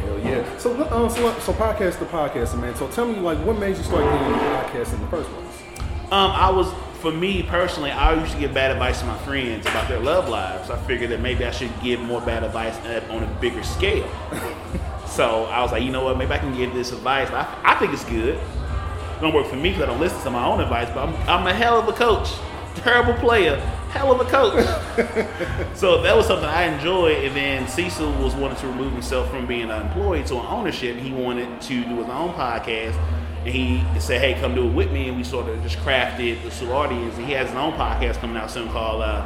Hell 0.03 0.19
yeah. 0.19 0.57
So, 0.57 0.73
uh, 0.73 1.07
so, 1.09 1.39
so 1.39 1.53
podcast 1.53 1.99
to 1.99 2.05
podcast, 2.05 2.59
man. 2.59 2.73
So 2.75 2.87
tell 2.87 3.05
me, 3.07 3.15
like, 3.19 3.37
what 3.45 3.59
made 3.59 3.77
you 3.77 3.83
start 3.83 4.03
getting 4.03 4.33
into 4.33 4.39
podcasts 4.45 4.93
in 4.95 5.01
the 5.01 5.07
first 5.07 5.29
place? 5.29 5.61
Um, 6.11 6.31
I 6.31 6.49
was, 6.49 6.67
for 7.01 7.11
me 7.11 7.41
personally, 7.41 7.89
I 7.89 8.13
used 8.13 8.33
to 8.33 8.39
give 8.39 8.53
bad 8.53 8.71
advice 8.71 8.99
to 8.99 9.05
my 9.05 9.17
friends 9.19 9.65
about 9.65 9.89
their 9.89 9.99
love 9.99 10.29
lives. 10.29 10.69
I 10.69 10.77
figured 10.83 11.09
that 11.09 11.19
maybe 11.19 11.43
I 11.45 11.51
should 11.51 11.71
give 11.81 11.99
more 11.99 12.21
bad 12.21 12.43
advice 12.43 12.77
on 13.09 13.23
a 13.23 13.37
bigger 13.41 13.63
scale. 13.63 14.07
so 15.07 15.45
I 15.45 15.61
was 15.63 15.71
like, 15.71 15.83
you 15.83 15.91
know 15.91 16.03
what, 16.03 16.17
maybe 16.17 16.31
I 16.31 16.37
can 16.37 16.55
give 16.55 16.73
this 16.73 16.91
advice. 16.91 17.29
I, 17.31 17.47
I 17.63 17.75
think 17.75 17.93
it's 17.93 18.05
good. 18.05 18.35
It 18.35 19.21
don't 19.21 19.33
work 19.33 19.47
for 19.47 19.55
me 19.55 19.69
because 19.69 19.83
I 19.83 19.85
don't 19.85 19.99
listen 19.99 20.21
to 20.23 20.31
my 20.31 20.45
own 20.45 20.59
advice, 20.59 20.89
but 20.93 21.07
I'm, 21.07 21.29
I'm 21.29 21.47
a 21.47 21.53
hell 21.53 21.79
of 21.79 21.87
a 21.87 21.93
coach. 21.93 22.33
Terrible 22.75 23.13
player, 23.13 23.57
hell 23.91 24.11
of 24.11 24.19
a 24.19 24.29
coach. 24.29 24.65
so 25.75 26.01
that 26.01 26.15
was 26.15 26.25
something 26.25 26.47
I 26.47 26.63
enjoyed. 26.63 27.25
And 27.25 27.35
then 27.35 27.67
Cecil 27.67 28.11
was 28.23 28.33
wanting 28.33 28.57
to 28.57 28.67
remove 28.67 28.93
himself 28.93 29.29
from 29.29 29.45
being 29.45 29.69
an 29.69 29.81
employee 29.81 30.23
to 30.25 30.35
an 30.35 30.45
ownership. 30.47 30.97
He 30.97 31.11
wanted 31.11 31.61
to 31.61 31.83
do 31.83 31.95
his 31.97 32.07
own 32.07 32.33
podcast. 32.33 32.95
And 33.43 33.49
he 33.49 33.83
said, 33.99 34.21
hey, 34.21 34.39
come 34.39 34.53
do 34.53 34.67
it 34.67 34.73
with 34.73 34.91
me. 34.91 35.07
And 35.07 35.17
we 35.17 35.23
sort 35.23 35.49
of 35.49 35.61
just 35.63 35.77
crafted 35.79 36.43
the 36.43 36.49
Soulardians. 36.49 37.15
And 37.17 37.25
he 37.25 37.33
has 37.33 37.47
his 37.49 37.57
own 37.57 37.73
podcast 37.73 38.17
coming 38.17 38.37
out 38.37 38.51
soon 38.51 38.69
called 38.69 39.01
uh, 39.01 39.25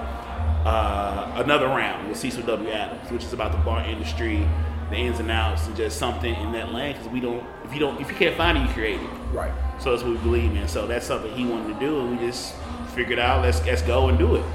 uh, 0.65 1.43
another 1.43 1.67
round 1.67 2.07
with 2.07 2.17
Cecil 2.17 2.43
W. 2.43 2.69
Adams, 2.69 3.11
which 3.11 3.23
is 3.23 3.33
about 3.33 3.51
the 3.51 3.57
bar 3.59 3.83
industry, 3.85 4.47
the 4.89 4.95
ins 4.95 5.19
and 5.19 5.29
outs, 5.29 5.67
and 5.67 5.75
just 5.75 5.99
something 5.99 6.33
in 6.33 6.53
that 6.53 6.73
lane. 6.73 6.93
Because 6.93 7.09
we 7.09 7.19
don't, 7.19 7.45
if 7.65 7.73
you 7.73 7.79
don't, 7.79 7.99
if 7.99 8.09
you 8.09 8.15
can't 8.15 8.37
find 8.37 8.57
it, 8.57 8.61
you 8.61 8.73
create 8.73 9.01
it. 9.01 9.09
Right. 9.33 9.51
So 9.79 9.91
that's 9.91 10.03
what 10.03 10.13
we 10.13 10.17
believe 10.19 10.55
in. 10.55 10.67
So 10.69 10.87
that's 10.87 11.05
something 11.05 11.33
he 11.33 11.45
wanted 11.45 11.73
to 11.73 11.79
do, 11.79 11.99
and 11.99 12.17
we 12.17 12.25
just 12.25 12.55
figured 12.93 13.19
out 13.19 13.43
let's 13.43 13.63
let's 13.65 13.81
go 13.81 14.07
and 14.07 14.17
do 14.17 14.35
it. 14.35 14.45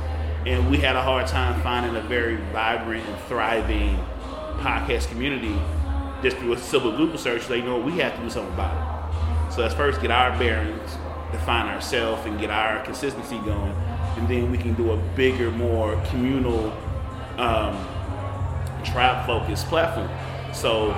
And 0.47 0.71
we 0.71 0.79
had 0.79 0.97
a 0.97 1.03
hard 1.03 1.27
time 1.27 1.61
finding 1.61 1.95
a 1.97 2.01
very 2.01 2.37
vibrant 2.51 3.07
and 3.07 3.19
thriving 3.25 3.99
podcast 4.61 5.09
community 5.09 5.55
just 6.23 6.39
through 6.39 6.55
a 6.55 6.59
simple 6.59 6.97
Google 6.97 7.19
search. 7.19 7.47
They 7.47 7.61
know 7.61 7.79
we 7.79 7.99
have 7.99 8.17
to 8.17 8.23
do 8.23 8.31
something 8.31 8.55
about 8.55 8.75
it. 8.77 9.00
So 9.51 9.63
let's 9.63 9.75
first 9.75 10.01
get 10.01 10.13
our 10.13 10.39
bearings, 10.39 10.97
define 11.33 11.67
ourselves, 11.67 12.25
and 12.25 12.39
get 12.39 12.51
our 12.51 12.85
consistency 12.85 13.37
going, 13.39 13.73
and 14.17 14.29
then 14.29 14.51
we 14.51 14.59
can 14.59 14.75
do 14.75 14.93
a 14.93 14.97
bigger, 15.17 15.51
more 15.51 16.01
communal, 16.07 16.73
um, 17.37 17.77
trap 18.85 19.27
focused 19.27 19.67
platform. 19.67 20.09
So 20.55 20.95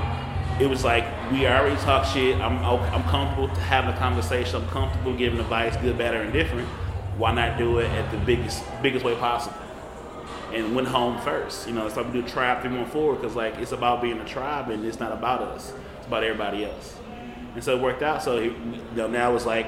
it 0.61 0.67
was 0.67 0.85
like 0.85 1.05
we 1.31 1.47
already 1.47 1.77
talk 1.77 2.05
shit. 2.05 2.39
I'm 2.41 2.63
I'm 2.65 3.03
comfortable 3.05 3.49
having 3.49 3.95
a 3.95 3.97
conversation. 3.97 4.57
I'm 4.57 4.69
comfortable 4.69 5.17
giving 5.17 5.41
advice, 5.41 5.77
good, 5.79 5.97
bad, 5.97 6.15
or 6.15 6.23
indifferent. 6.23 6.69
Why 7.17 7.33
not 7.33 7.57
do 7.57 7.79
it 7.79 7.91
at 7.91 8.11
the 8.11 8.19
biggest 8.19 8.63
biggest 8.83 9.05
way 9.05 9.15
possible? 9.17 9.57
And 10.53 10.77
went 10.77 10.89
home 10.89 11.19
first. 11.23 11.67
You 11.67 11.73
know, 11.73 11.89
so 11.89 12.03
we 12.03 12.13
do 12.13 12.23
tribe 12.29 12.63
three 12.63 12.77
one 12.77 12.85
forward 12.91 13.23
because 13.23 13.35
like 13.35 13.57
it's 13.57 13.73
about 13.73 14.03
being 14.03 14.19
a 14.19 14.25
tribe 14.27 14.69
and 14.69 14.85
it's 14.85 15.01
not 15.01 15.13
about 15.13 15.41
us. 15.41 15.73
It's 15.99 16.07
about 16.07 16.23
everybody 16.23 16.67
else. 16.67 16.97
And 17.55 17.63
so 17.63 17.77
it 17.77 17.83
worked 17.83 18.03
out. 18.03 18.23
So 18.23 18.39
you 18.39 18.55
know, 18.95 19.07
now 19.07 19.35
it's 19.35 19.47
like 19.47 19.67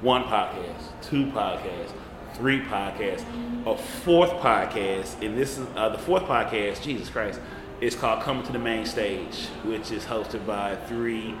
one 0.00 0.24
podcast, 0.24 0.82
two 1.02 1.26
podcasts, 1.26 1.92
three 2.34 2.60
podcasts, 2.60 3.24
a 3.66 3.76
fourth 3.76 4.30
podcast, 4.32 5.22
and 5.22 5.36
this 5.36 5.58
is 5.58 5.66
uh, 5.76 5.88
the 5.88 5.98
fourth 5.98 6.24
podcast. 6.24 6.82
Jesus 6.82 7.08
Christ 7.08 7.40
it's 7.80 7.94
called 7.94 8.22
Coming 8.22 8.42
to 8.44 8.52
the 8.52 8.58
Main 8.58 8.86
Stage, 8.86 9.46
which 9.64 9.90
is 9.90 10.04
hosted 10.04 10.46
by 10.46 10.76
three 10.86 11.34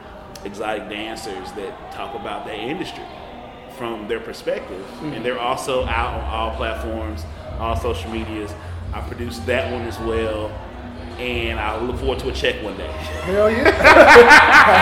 exotic 0.44 0.88
dancers 0.90 1.50
that 1.52 1.92
talk 1.92 2.14
about 2.14 2.44
their 2.44 2.56
industry 2.56 3.04
from 3.78 4.06
their 4.06 4.20
perspective. 4.20 4.84
Mm-hmm. 4.84 5.12
And 5.14 5.24
they're 5.24 5.40
also 5.40 5.86
out 5.86 6.14
on 6.14 6.24
all 6.24 6.56
platforms, 6.56 7.24
all 7.58 7.74
social 7.76 8.10
medias. 8.10 8.52
I 8.92 9.00
produced 9.00 9.46
that 9.46 9.72
one 9.72 9.82
as 9.82 9.98
well. 10.00 10.48
And 11.18 11.58
I 11.58 11.80
look 11.80 11.98
forward 11.98 12.18
to 12.20 12.28
a 12.28 12.32
check 12.32 12.62
one 12.62 12.76
day. 12.76 12.90
Hell 12.90 13.50
yeah! 13.50 13.70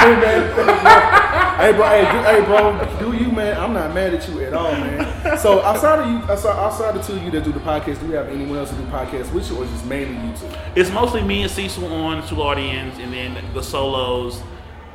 hey, 0.01 0.17
man, 0.21 1.55
hey 1.61 1.73
bro, 1.73 1.89
hey, 1.89 2.03
do, 2.11 2.19
hey 2.25 2.45
bro, 2.45 2.99
do 2.99 3.17
you 3.17 3.31
man? 3.31 3.57
I'm 3.57 3.73
not 3.73 3.95
mad 3.95 4.15
at 4.15 4.29
you 4.29 4.41
at 4.41 4.53
all, 4.53 4.73
man. 4.73 5.39
So 5.39 5.63
outside 5.63 6.01
of 6.01 6.11
you, 6.11 6.17
outside, 6.31 6.59
outside 6.59 6.97
of 6.97 7.07
two 7.07 7.13
of 7.13 7.23
you 7.23 7.31
that 7.31 7.45
do 7.45 7.53
the 7.53 7.61
podcast, 7.61 8.01
do 8.01 8.07
we 8.07 8.15
have 8.15 8.29
anyone 8.29 8.59
else 8.59 8.71
to 8.71 8.77
do 8.77 8.83
podcasts 8.87 9.33
with 9.33 9.49
you, 9.49 9.59
or 9.59 9.65
is 9.65 9.71
it 9.71 9.87
mainly 9.87 10.29
you 10.29 10.37
two? 10.37 10.49
It's 10.75 10.91
mostly 10.91 11.23
me 11.23 11.43
and 11.43 11.51
Cecil 11.51 11.87
on 11.87 12.27
two 12.27 12.43
audience, 12.43 12.99
and 12.99 13.13
then 13.13 13.37
the 13.55 13.63
solos. 13.63 14.43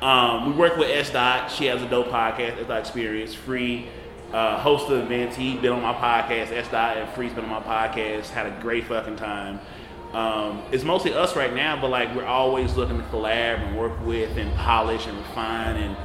Um, 0.02 0.48
we 0.48 0.54
work 0.54 0.78
with 0.78 0.90
S 0.90 1.10
Dot. 1.10 1.52
She 1.52 1.66
has 1.66 1.82
a 1.82 1.90
dope 1.90 2.08
podcast, 2.08 2.60
S 2.60 2.68
Dot 2.68 2.80
Experience, 2.80 3.34
free. 3.34 3.88
Uh, 4.34 4.60
host 4.60 4.88
of 4.92 5.00
events. 5.00 5.36
He's 5.36 5.60
been 5.60 5.72
on 5.72 5.82
my 5.82 5.94
podcast. 5.94 6.52
S 6.52 6.68
Dot 6.70 6.98
and 6.98 7.10
Free's 7.16 7.34
been 7.34 7.46
on 7.46 7.50
my 7.50 7.62
podcast. 7.62 8.30
Had 8.30 8.46
a 8.46 8.62
great 8.62 8.86
fucking 8.86 9.16
time. 9.16 9.60
Um, 10.14 10.64
it's 10.72 10.84
mostly 10.84 11.14
us 11.14 11.36
right 11.36 11.54
now, 11.54 11.80
but 11.80 11.90
like 11.92 12.16
we're 12.16 12.26
always 12.26 12.76
looking 12.76 12.98
to 12.98 13.04
collab 13.06 13.60
and 13.60 13.78
work 13.78 13.94
with 14.06 14.38
and 14.38 14.54
polish 14.56 15.06
and 15.06 15.18
refine 15.18 15.76
and 15.76 15.96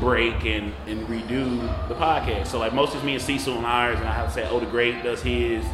break 0.00 0.44
and, 0.44 0.74
and 0.86 1.06
redo 1.06 1.60
the 1.88 1.94
podcast. 1.94 2.48
So 2.48 2.58
like 2.58 2.72
most 2.72 2.96
is 2.96 3.02
me 3.04 3.14
and 3.14 3.22
Cecil 3.22 3.56
and 3.56 3.66
ours, 3.66 3.98
and 3.98 4.08
I 4.08 4.12
have 4.12 4.28
to 4.28 4.32
say, 4.32 4.48
oh, 4.48 4.58
the 4.58 4.66
great 4.66 5.02
does 5.04 5.22
his, 5.22 5.64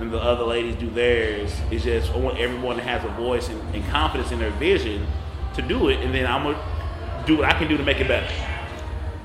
and 0.00 0.12
the 0.12 0.18
other 0.18 0.44
ladies 0.44 0.76
do 0.76 0.90
theirs. 0.90 1.54
It's 1.70 1.84
just 1.84 2.12
I 2.12 2.18
want 2.18 2.38
everyone 2.38 2.76
that 2.76 2.86
has 2.86 3.04
a 3.04 3.14
voice 3.14 3.48
and, 3.48 3.74
and 3.74 3.84
confidence 3.86 4.32
in 4.32 4.38
their 4.38 4.50
vision 4.52 5.06
to 5.54 5.62
do 5.62 5.88
it, 5.88 6.00
and 6.00 6.14
then 6.14 6.26
I'm 6.26 6.42
gonna 6.42 7.24
do 7.26 7.38
what 7.38 7.46
I 7.46 7.58
can 7.58 7.68
do 7.68 7.76
to 7.78 7.82
make 7.82 8.00
it 8.00 8.08
better. 8.08 8.32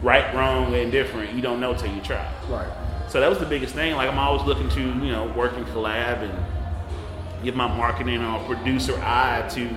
Right, 0.01 0.33
wrong, 0.35 0.73
and 0.73 0.91
different. 0.91 1.33
You 1.33 1.41
don't 1.41 1.59
know 1.59 1.73
till 1.73 1.93
you 1.93 2.01
try. 2.01 2.31
Right. 2.47 2.69
So 3.09 3.19
that 3.19 3.29
was 3.29 3.39
the 3.39 3.45
biggest 3.45 3.73
thing. 3.75 3.95
Like 3.95 4.09
I'm 4.09 4.19
always 4.19 4.43
looking 4.43 4.69
to 4.69 4.81
you 4.81 5.11
know 5.11 5.27
work 5.35 5.57
and 5.57 5.65
collab 5.67 6.21
and 6.21 6.54
give 7.45 7.55
my 7.55 7.67
marketing 7.67 8.23
or 8.23 8.39
producer 8.45 8.99
eye 9.03 9.47
to 9.53 9.69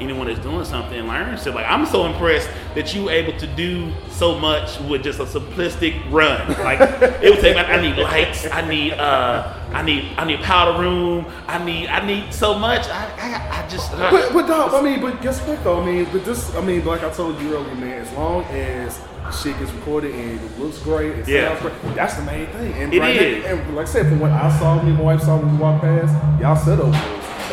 anyone 0.00 0.26
that's 0.26 0.40
doing 0.40 0.64
something 0.64 0.98
and 0.98 1.08
learn. 1.08 1.38
So 1.38 1.52
like 1.52 1.66
I'm 1.68 1.86
so 1.86 2.06
impressed 2.06 2.50
that 2.74 2.94
you 2.94 3.04
were 3.04 3.10
able 3.10 3.38
to 3.38 3.46
do 3.46 3.92
so 4.10 4.38
much 4.38 4.80
with 4.80 5.02
just 5.04 5.20
a 5.20 5.24
simplistic 5.24 6.10
run. 6.10 6.48
Like 6.64 6.80
it 7.22 7.30
would 7.30 7.40
take 7.40 7.56
like 7.56 7.68
I 7.68 7.80
need 7.80 7.96
lights, 7.96 8.46
I 8.50 8.68
need 8.68 8.92
uh 8.94 9.54
I 9.72 9.82
need 9.82 10.12
I 10.16 10.24
need 10.24 10.40
powder 10.40 10.80
room, 10.80 11.26
I 11.46 11.64
need 11.64 11.88
I 11.88 12.04
need 12.04 12.32
so 12.32 12.58
much. 12.58 12.86
I 12.88 13.04
I, 13.18 13.64
I 13.64 13.68
just 13.68 13.92
uh. 13.92 14.10
But 14.10 14.32
but 14.32 14.46
dog, 14.46 14.74
I 14.74 14.82
mean, 14.82 15.00
but 15.00 15.22
guess 15.22 15.40
what 15.46 15.62
though? 15.62 15.80
I 15.80 15.86
mean, 15.86 16.08
but 16.12 16.24
this 16.24 16.54
I 16.56 16.60
mean, 16.60 16.84
like 16.84 17.04
I 17.04 17.10
told 17.10 17.40
you 17.40 17.54
earlier, 17.54 17.74
man, 17.76 18.02
as 18.02 18.12
long 18.12 18.44
as 18.44 19.00
shit 19.32 19.58
gets 19.58 19.72
recorded 19.72 20.14
and 20.14 20.40
it 20.40 20.58
looks 20.58 20.78
great, 20.80 21.18
it 21.18 21.28
yeah. 21.28 21.58
sounds 21.58 21.62
great. 21.80 21.94
That's 21.94 22.14
the 22.14 22.22
main 22.22 22.46
thing. 22.48 22.72
And 22.74 22.92
it 22.92 23.00
like, 23.00 23.16
is. 23.16 23.44
And 23.44 23.76
like 23.76 23.86
I 23.86 23.90
said, 23.90 24.08
from 24.08 24.20
what 24.20 24.30
I 24.30 24.58
saw, 24.58 24.82
me 24.82 24.90
and 24.90 24.98
my 24.98 25.04
wife 25.04 25.22
saw 25.22 25.38
when 25.38 25.52
we 25.52 25.58
walked 25.58 25.82
past, 25.82 26.40
y'all 26.40 26.56
set 26.56 26.80
up 26.80 26.92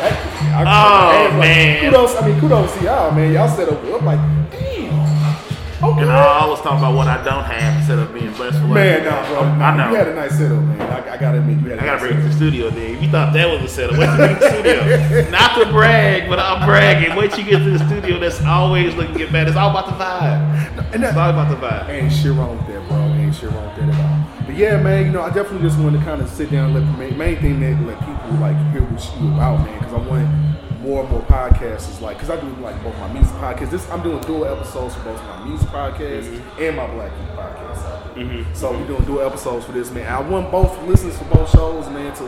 that, 0.02 0.66
I, 0.66 1.34
oh 1.34 1.38
man! 1.38 1.90
kudos, 1.90 2.16
I 2.16 2.26
mean, 2.26 2.40
kudos 2.40 2.74
to 2.76 2.84
y'all, 2.84 3.12
man. 3.12 3.32
Y'all 3.32 3.48
set 3.48 3.68
up. 3.68 3.82
I'm 3.84 4.04
like, 4.04 4.18
damn. 4.50 4.71
Okay. 5.82 6.02
And 6.02 6.12
I 6.12 6.40
always 6.40 6.60
talk 6.60 6.78
about 6.78 6.94
what 6.94 7.08
I 7.08 7.22
don't 7.24 7.42
have 7.42 7.78
instead 7.78 7.98
of 7.98 8.14
being 8.14 8.32
blessed 8.34 8.60
for. 8.60 8.68
Man, 8.68 9.04
nah, 9.04 9.26
bro. 9.26 9.40
I 9.42 9.76
know. 9.76 9.90
You 9.90 9.96
had 9.96 10.08
a 10.08 10.14
nice 10.14 10.38
setup, 10.38 10.62
man. 10.62 10.80
I, 10.80 11.14
I 11.14 11.16
gotta 11.18 11.38
admit, 11.38 11.58
you 11.58 11.70
had. 11.70 11.80
I 11.80 11.84
gotta 11.84 11.98
bring 11.98 12.18
it 12.18 12.22
to 12.22 12.28
the 12.28 12.32
studio, 12.32 12.70
Dave. 12.70 13.02
You 13.02 13.10
thought 13.10 13.32
that 13.32 13.50
was 13.50 13.62
a 13.62 13.74
setup? 13.74 13.98
Wait 13.98 14.06
till 14.06 14.28
you 14.28 14.28
get 14.28 14.38
to 14.38 14.88
the 14.88 15.08
studio. 15.08 15.30
Not 15.36 15.58
to 15.58 15.72
brag, 15.72 16.28
but 16.28 16.38
I'm 16.38 16.68
bragging. 16.68 17.10
Till 17.10 17.44
you 17.44 17.50
get 17.50 17.58
to 17.58 17.78
the 17.78 17.86
studio. 17.86 18.20
That's 18.20 18.40
always 18.42 18.94
looking 18.94 19.16
get 19.16 19.32
better. 19.32 19.48
It's 19.48 19.56
all 19.56 19.70
about 19.70 19.86
the 19.86 19.92
vibe. 19.92 20.94
And 20.94 21.02
that, 21.02 21.08
it's 21.08 21.18
all 21.18 21.30
about 21.30 21.48
the 21.48 21.56
vibe. 21.56 21.88
Ain't 21.88 22.12
shit 22.12 22.32
wrong 22.32 22.58
with 22.58 22.66
that, 22.68 22.88
bro. 22.88 22.98
Ain't 22.98 23.34
shit 23.34 23.50
wrong 23.50 23.66
with 23.66 23.76
that 23.76 23.88
at 23.88 24.38
all. 24.38 24.46
But 24.46 24.54
yeah, 24.54 24.80
man. 24.80 25.06
You 25.06 25.10
know, 25.10 25.22
I 25.22 25.30
definitely 25.30 25.66
just 25.68 25.80
wanted 25.80 25.98
to 25.98 26.04
kind 26.04 26.22
of 26.22 26.28
sit 26.28 26.52
down 26.52 26.76
and 26.76 26.86
let 26.86 26.98
main, 26.98 27.18
main 27.18 27.40
thing 27.40 27.58
that 27.58 27.82
let 27.84 27.98
people 27.98 28.38
like 28.38 28.56
hear 28.70 28.82
what 28.82 29.02
you 29.20 29.34
about, 29.34 29.66
man. 29.66 29.78
Because 29.80 29.94
I 29.94 29.98
want 30.06 30.52
more 30.82 31.02
and 31.02 31.10
more 31.10 31.22
podcasts 31.22 31.88
is 31.88 32.00
like 32.00 32.18
because 32.18 32.30
I 32.30 32.40
do 32.40 32.48
like 32.60 32.80
both 32.82 32.98
my 32.98 33.12
music 33.12 33.34
podcasts. 33.36 33.70
This 33.70 33.88
I'm 33.90 34.02
doing 34.02 34.20
dual 34.22 34.44
episodes 34.44 34.94
for 34.94 35.04
both 35.04 35.22
my 35.22 35.44
music 35.44 35.68
podcast 35.68 36.24
mm-hmm. 36.24 36.62
and 36.62 36.76
my 36.76 36.86
Black 36.92 37.12
Youth 37.12 37.38
podcast. 37.38 38.14
Mm-hmm. 38.14 38.54
So 38.54 38.72
we're 38.72 38.86
doing 38.86 39.04
dual 39.04 39.20
episodes 39.20 39.64
for 39.64 39.72
this 39.72 39.90
man. 39.90 40.12
I 40.12 40.20
want 40.20 40.50
both 40.50 40.76
listeners 40.86 41.16
for 41.16 41.24
both 41.26 41.50
shows, 41.50 41.88
man, 41.88 42.14
to 42.16 42.24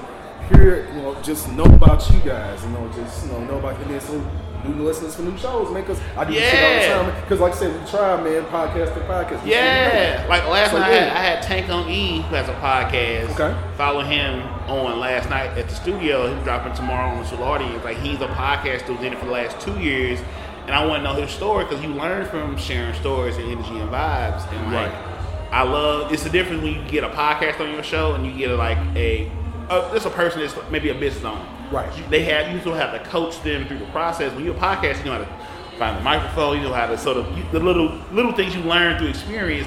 hear 0.48 0.87
you 0.94 1.02
know 1.02 1.20
just 1.22 1.50
know 1.52 1.64
about 1.64 2.09
you 2.11 2.20
guys, 2.20 2.62
you 2.62 2.70
know, 2.70 2.90
just 2.94 3.26
you 3.26 3.33
know 3.33 3.44
know 3.44 3.59
about 3.59 3.80
and 3.80 4.02
so 4.02 4.30
new 4.68 4.85
listeners 4.85 5.14
for 5.14 5.22
new 5.22 5.37
shows, 5.37 5.70
man. 5.70 5.83
Because 5.83 6.00
I 6.16 6.24
do 6.24 6.33
yeah. 6.33 6.50
shit 6.50 6.92
all 6.92 7.04
the 7.04 7.11
time. 7.11 7.20
Because 7.22 7.40
like 7.40 7.52
I 7.52 7.57
said, 7.57 7.80
we 7.80 7.90
try, 7.90 8.22
man, 8.22 8.44
podcast 8.46 8.94
to 8.94 9.00
podcast. 9.00 9.46
Yeah, 9.46 10.26
like 10.28 10.46
last 10.48 10.72
so, 10.72 10.78
night 10.78 10.92
yeah. 10.92 11.12
I, 11.14 11.22
had, 11.22 11.42
Tank 11.42 11.68
on 11.68 11.88
E 11.88 12.22
who 12.22 12.35
has 12.35 12.48
a 12.48 12.54
podcast. 12.54 13.38
Okay, 13.38 13.76
follow 13.76 14.02
him 14.02 14.40
on 14.68 14.98
last 14.98 15.28
night 15.28 15.57
at 15.59 15.68
the 15.68 15.74
studio. 15.74 16.35
He's 16.35 16.44
dropping 16.44 16.74
tomorrow 16.74 17.11
on 17.11 17.22
the 17.22 17.28
Solardi. 17.28 17.83
Like 17.85 17.98
he's 17.98 18.20
a 18.20 18.28
podcaster 18.28 18.96
who's 18.96 19.04
in 19.04 19.12
it 19.12 19.18
for 19.18 19.26
the 19.26 19.33
last 19.33 19.61
two 19.61 19.78
years, 19.80 20.20
and 20.66 20.72
I 20.72 20.85
want 20.87 21.04
to 21.04 21.12
know 21.12 21.20
his 21.20 21.30
story 21.30 21.64
because 21.64 21.83
you 21.83 21.90
learn 21.90 22.26
from 22.26 22.57
sharing 22.57 22.94
stories 22.94 23.37
and 23.37 23.50
energy 23.50 23.78
and 23.78 23.90
vibes. 23.90 24.50
And 24.52 24.72
like, 24.72 24.92
right. 24.92 25.50
I 25.52 25.62
love. 25.62 26.12
It's 26.12 26.24
the 26.24 26.30
difference 26.30 26.62
when 26.62 26.74
you 26.74 26.88
get 26.88 27.04
a 27.04 27.11
podcast 27.11 27.61
on 27.61 27.72
your 27.72 27.83
show 27.83 28.14
and 28.14 28.26
you 28.26 28.33
get 28.33 28.50
a, 28.50 28.57
like 28.57 28.78
a. 28.96 29.30
Uh, 29.68 29.92
it's 29.94 30.05
a 30.05 30.11
person 30.11 30.40
that's 30.40 30.55
maybe 30.70 30.90
a 30.90 30.94
business 30.94 31.24
owner 31.24 31.46
Right. 31.70 32.11
They 32.11 32.22
have 32.24 32.53
you 32.53 32.61
still 32.61 32.74
have 32.74 32.92
to 32.92 33.11
coach 33.11 33.42
them 33.42 33.66
through 33.66 33.79
the 33.79 33.87
process. 33.87 34.33
When 34.35 34.44
you're 34.44 34.55
a 34.55 34.59
podcast, 34.59 34.98
you 34.98 35.07
know 35.07 35.12
how 35.12 35.18
to 35.18 35.77
find 35.77 35.98
the 35.98 36.03
microphone. 36.03 36.59
You 36.59 36.64
know 36.64 36.72
how 36.72 36.87
to 36.87 36.96
sort 36.96 37.16
of 37.16 37.37
you, 37.37 37.44
the 37.53 37.59
little 37.59 38.00
little 38.12 38.33
things 38.33 38.55
you 38.55 38.62
learn 38.62 38.98
through 38.98 39.09
experience. 39.09 39.66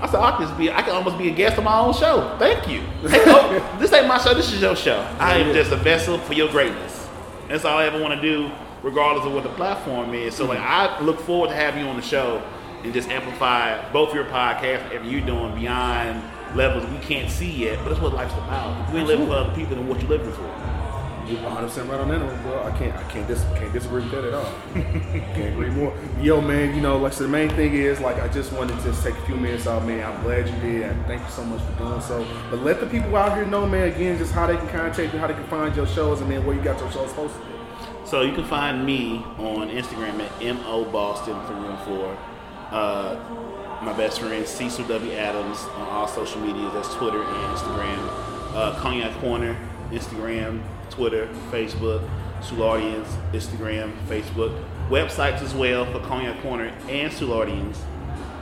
I 0.00 0.06
said, 0.06 0.20
I 0.20 0.36
can 0.36 0.58
be, 0.58 0.70
I 0.70 0.82
can 0.82 0.90
almost 0.90 1.16
be 1.16 1.28
a 1.28 1.34
guest 1.34 1.56
on 1.56 1.64
my 1.64 1.78
own 1.78 1.94
show. 1.94 2.36
Thank 2.38 2.68
you. 2.68 2.80
Hey, 3.08 3.22
oh, 3.26 3.76
this 3.80 3.92
ain't 3.92 4.08
my 4.08 4.18
show. 4.18 4.34
This 4.34 4.52
is 4.52 4.60
your 4.60 4.74
show. 4.74 4.98
I 5.18 5.36
am 5.36 5.54
just 5.54 5.70
a 5.70 5.76
vessel 5.76 6.18
for 6.18 6.34
your 6.34 6.50
greatness. 6.50 7.08
That's 7.48 7.64
all 7.64 7.78
I 7.78 7.86
ever 7.86 8.02
want 8.02 8.20
to 8.20 8.20
do, 8.20 8.50
regardless 8.82 9.24
of 9.24 9.32
what 9.32 9.44
the 9.44 9.50
platform 9.50 10.12
is. 10.12 10.34
So, 10.34 10.46
like, 10.46 10.58
I 10.58 11.00
look 11.00 11.20
forward 11.20 11.50
to 11.50 11.54
having 11.54 11.84
you 11.84 11.88
on 11.88 11.96
the 11.96 12.02
show 12.02 12.42
and 12.82 12.92
just 12.92 13.08
amplify 13.08 13.90
both 13.92 14.12
your 14.12 14.24
podcast, 14.24 14.82
whatever 14.84 15.04
you're 15.04 15.24
doing, 15.24 15.54
beyond 15.54 16.22
levels 16.54 16.84
we 16.90 16.98
can't 16.98 17.30
see 17.30 17.50
yet. 17.50 17.78
But 17.82 17.90
that's 17.90 18.00
what 18.00 18.14
life's 18.14 18.34
about. 18.34 18.88
If 18.88 18.94
you 18.94 19.00
ain't 19.00 19.08
living 19.08 19.26
for 19.26 19.34
other 19.34 19.54
people, 19.54 19.76
then 19.76 19.88
what 19.88 20.00
you 20.00 20.08
living 20.08 20.32
for? 20.32 20.74
You're 21.26 21.40
100 21.40 21.68
percent 21.68 21.88
right 21.88 22.00
on 22.00 22.08
that 22.08 22.20
one, 22.20 22.42
bro. 22.42 22.62
I 22.64 22.76
can't, 22.76 22.94
I 22.94 23.02
can't, 23.04 23.26
dis- 23.26 23.44
can't 23.54 23.72
disagree 23.72 24.02
with 24.02 24.10
that 24.10 24.24
at 24.24 24.34
all. 24.34 24.52
can't 24.74 25.54
agree 25.54 25.70
more. 25.70 25.96
Yo, 26.20 26.42
man, 26.42 26.74
you 26.74 26.82
know, 26.82 26.98
like 26.98 27.14
so 27.14 27.22
the 27.22 27.30
main 27.30 27.48
thing 27.50 27.72
is, 27.72 27.98
like, 28.00 28.20
I 28.20 28.28
just 28.28 28.52
wanted 28.52 28.76
to 28.76 28.84
just 28.84 29.02
take 29.02 29.14
a 29.14 29.22
few 29.22 29.36
minutes 29.36 29.66
out, 29.66 29.86
man. 29.86 30.04
I'm 30.04 30.22
glad 30.22 30.46
you 30.46 30.54
did, 30.60 30.82
and 30.82 31.06
thank 31.06 31.22
you 31.22 31.30
so 31.30 31.42
much 31.44 31.62
for 31.62 31.72
doing 31.78 32.00
so. 32.02 32.26
But 32.50 32.60
let 32.60 32.78
the 32.78 32.86
people 32.86 33.16
out 33.16 33.34
here 33.34 33.46
know, 33.46 33.66
man, 33.66 33.88
again, 33.88 34.18
just 34.18 34.32
how 34.32 34.46
they 34.46 34.56
can 34.58 34.68
contact 34.68 35.14
you, 35.14 35.18
how 35.18 35.26
they 35.26 35.32
can 35.32 35.46
find 35.46 35.74
your 35.74 35.86
shows, 35.86 36.20
and 36.20 36.30
then 36.30 36.44
where 36.44 36.54
you 36.54 36.60
got 36.62 36.78
your 36.78 36.92
shows 36.92 37.10
posted. 37.14 37.40
So 38.04 38.20
you 38.20 38.34
can 38.34 38.44
find 38.44 38.84
me 38.84 39.16
on 39.38 39.70
Instagram 39.70 40.20
at 40.20 40.56
mo 40.56 40.84
boston 40.84 41.34
three 41.46 41.56
one 41.56 41.78
four. 41.86 42.18
Uh, 42.70 43.16
my 43.84 43.92
best 43.92 44.20
friend 44.20 44.46
Cecil 44.46 44.86
W 44.86 45.12
Adams 45.12 45.58
on 45.76 45.88
all 45.88 46.08
social 46.08 46.40
medias. 46.40 46.72
That's 46.72 46.94
Twitter 46.94 47.22
and 47.22 47.56
Instagram. 47.56 47.98
Uh, 48.54 48.78
Cognac 48.80 49.12
Corner 49.20 49.56
Instagram 49.90 50.62
Twitter, 50.90 51.26
Facebook, 51.50 52.08
Soulardians, 52.40 53.06
Instagram, 53.32 53.92
Facebook, 54.06 54.64
websites 54.88 55.42
as 55.42 55.54
well 55.54 55.84
for 55.86 56.00
Cognac 56.00 56.40
Corner 56.42 56.72
and 56.88 57.12
Soulardians. 57.12 57.76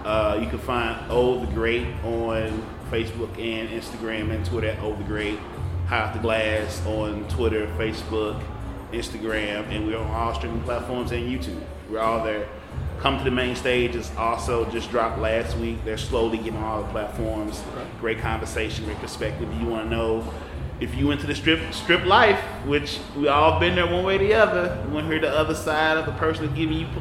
Uh, 0.05 0.39
you 0.43 0.49
can 0.49 0.59
find 0.59 0.99
Oh 1.09 1.41
the 1.45 1.51
Great 1.53 1.87
on 2.05 2.65
Facebook 2.91 3.31
and 3.39 3.69
Instagram 3.71 4.35
and 4.35 4.45
Twitter 4.45 4.69
at 4.69 4.99
the 4.99 5.05
Great. 5.05 5.39
High 5.87 6.01
Off 6.01 6.15
the 6.15 6.21
Glass 6.21 6.85
on 6.87 7.29
Twitter, 7.29 7.67
Facebook, 7.79 8.43
Instagram, 8.93 9.69
and 9.71 9.87
we're 9.87 9.99
on 9.99 10.11
all 10.11 10.35
streaming 10.35 10.63
platforms 10.63 11.13
and 11.13 11.29
YouTube. 11.29 11.61
We're 11.91 12.01
all 12.01 12.25
there. 12.25 12.49
Come 13.03 13.19
to 13.19 13.25
the 13.25 13.33
main 13.33 13.57
stage 13.57 13.97
is 13.97 14.13
also 14.17 14.65
just 14.71 14.89
dropped 14.93 15.19
last 15.19 15.57
week. 15.57 15.85
They're 15.85 15.99
slowly 15.99 16.39
getting 16.39 16.55
on 16.57 16.63
all 16.63 16.83
the 16.85 16.89
platforms. 16.91 17.61
Great 17.99 18.21
conversation, 18.21 18.85
great 18.85 18.99
perspective. 18.99 19.53
You 19.61 19.67
want 19.67 19.91
to 19.91 19.97
know 19.97 20.33
if 20.79 20.95
you 20.95 21.09
went 21.09 21.21
to 21.23 21.27
the 21.27 21.35
strip 21.35 21.75
strip 21.75 22.07
life, 22.07 22.39
which 22.65 23.01
we 23.17 23.27
all 23.27 23.59
been 23.59 23.75
there 23.75 23.87
one 23.89 24.05
way 24.05 24.15
or 24.15 24.19
the 24.19 24.35
other. 24.35 24.81
You 24.87 24.95
want 24.95 25.07
to 25.07 25.11
hear 25.13 25.21
the 25.21 25.37
other 25.37 25.55
side 25.57 25.97
of 25.97 26.07
the 26.07 26.13
person 26.13 26.47
giving 26.55 26.79
you 26.79 26.87
p- 26.87 26.93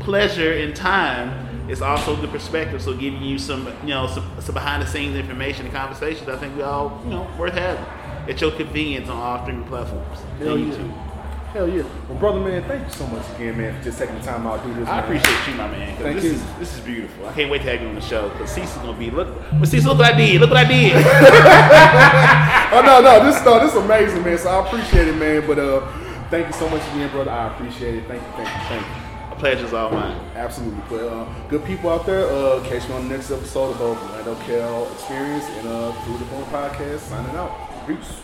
pleasure 0.00 0.52
and 0.52 0.76
time. 0.76 1.46
It's 1.70 1.80
also 1.80 2.14
the 2.14 2.28
perspective, 2.28 2.82
so 2.82 2.92
giving 2.92 3.22
you 3.22 3.38
some, 3.38 3.66
you 3.82 3.88
know, 3.88 4.06
some, 4.06 4.30
some 4.40 4.54
behind 4.54 4.82
the 4.82 4.86
scenes 4.86 5.16
information 5.16 5.64
and 5.64 5.74
conversations. 5.74 6.28
I 6.28 6.36
think 6.36 6.56
we 6.56 6.62
all, 6.62 7.00
you 7.04 7.10
know, 7.10 7.26
worth 7.38 7.54
having 7.54 7.84
at 8.28 8.38
your 8.42 8.50
convenience 8.50 9.08
on 9.08 9.16
all 9.16 9.42
streaming 9.42 9.64
platforms. 9.64 10.18
Yeah. 10.40 10.46
YouTube. 10.48 11.07
Hell 11.52 11.66
yeah. 11.68 11.82
Well, 12.08 12.18
brother, 12.18 12.40
man, 12.40 12.62
thank 12.64 12.84
you 12.86 12.92
so 12.92 13.06
much 13.06 13.24
again, 13.34 13.56
man, 13.56 13.78
for 13.78 13.84
just 13.84 13.98
taking 13.98 14.16
the 14.16 14.20
time 14.22 14.46
out 14.46 14.62
to 14.62 14.68
do 14.68 14.74
this. 14.74 14.88
I 14.88 14.96
man. 14.96 15.04
appreciate 15.04 15.48
you, 15.48 15.54
my 15.54 15.68
man. 15.68 15.96
Thank 15.96 16.16
this 16.16 16.24
you. 16.24 16.30
Is, 16.32 16.42
this 16.58 16.74
is 16.74 16.80
beautiful. 16.80 17.26
I 17.26 17.32
can't 17.32 17.50
wait 17.50 17.62
to 17.62 17.70
have 17.70 17.80
you 17.80 17.88
on 17.88 17.94
the 17.94 18.02
show 18.02 18.28
because 18.28 18.50
Cecil's 18.50 18.84
gonna 18.84 18.98
be 18.98 19.10
look. 19.10 19.28
But 19.58 19.66
Cecil, 19.66 19.90
look 19.90 19.98
what 19.98 20.14
I 20.14 20.16
did. 20.16 20.40
Look 20.40 20.50
what 20.50 20.58
I 20.58 20.64
did. 20.64 20.94
Oh 22.70 22.82
no, 22.82 23.00
no, 23.00 23.24
this 23.24 23.42
no, 23.46 23.58
this 23.60 23.72
is 23.72 23.78
amazing, 23.82 24.22
man. 24.22 24.36
So 24.36 24.50
I 24.50 24.66
appreciate 24.66 25.08
it, 25.08 25.16
man. 25.16 25.46
But 25.46 25.58
uh, 25.58 25.80
thank 26.28 26.48
you 26.48 26.52
so 26.52 26.68
much 26.68 26.82
again, 26.92 27.10
brother. 27.10 27.30
I 27.30 27.46
appreciate 27.54 27.94
it. 27.94 28.06
Thank 28.06 28.22
you, 28.22 28.28
thank 28.32 28.48
you, 28.48 28.68
thank 28.68 28.86
you. 28.86 29.32
A 29.32 29.36
pleasure's 29.36 29.72
all 29.72 29.90
mine. 29.90 30.20
Absolutely. 30.34 30.82
But 30.90 31.00
uh, 31.08 31.24
good 31.48 31.64
people 31.64 31.88
out 31.88 32.04
there, 32.04 32.26
uh, 32.26 32.62
catch 32.68 32.86
me 32.90 32.94
on 32.94 33.08
the 33.08 33.16
next 33.16 33.30
episode 33.30 33.70
of 33.70 33.78
both 33.78 34.02
Lando 34.12 34.34
Cal 34.44 34.92
Experience 34.92 35.44
and 35.46 35.66
uh, 35.68 35.92
Fruit 35.92 36.14
of 36.16 36.20
the 36.20 36.26
Boom 36.26 36.44
Podcast. 36.44 36.98
Signing 36.98 37.36
out. 37.36 37.86
Peace. 37.86 38.20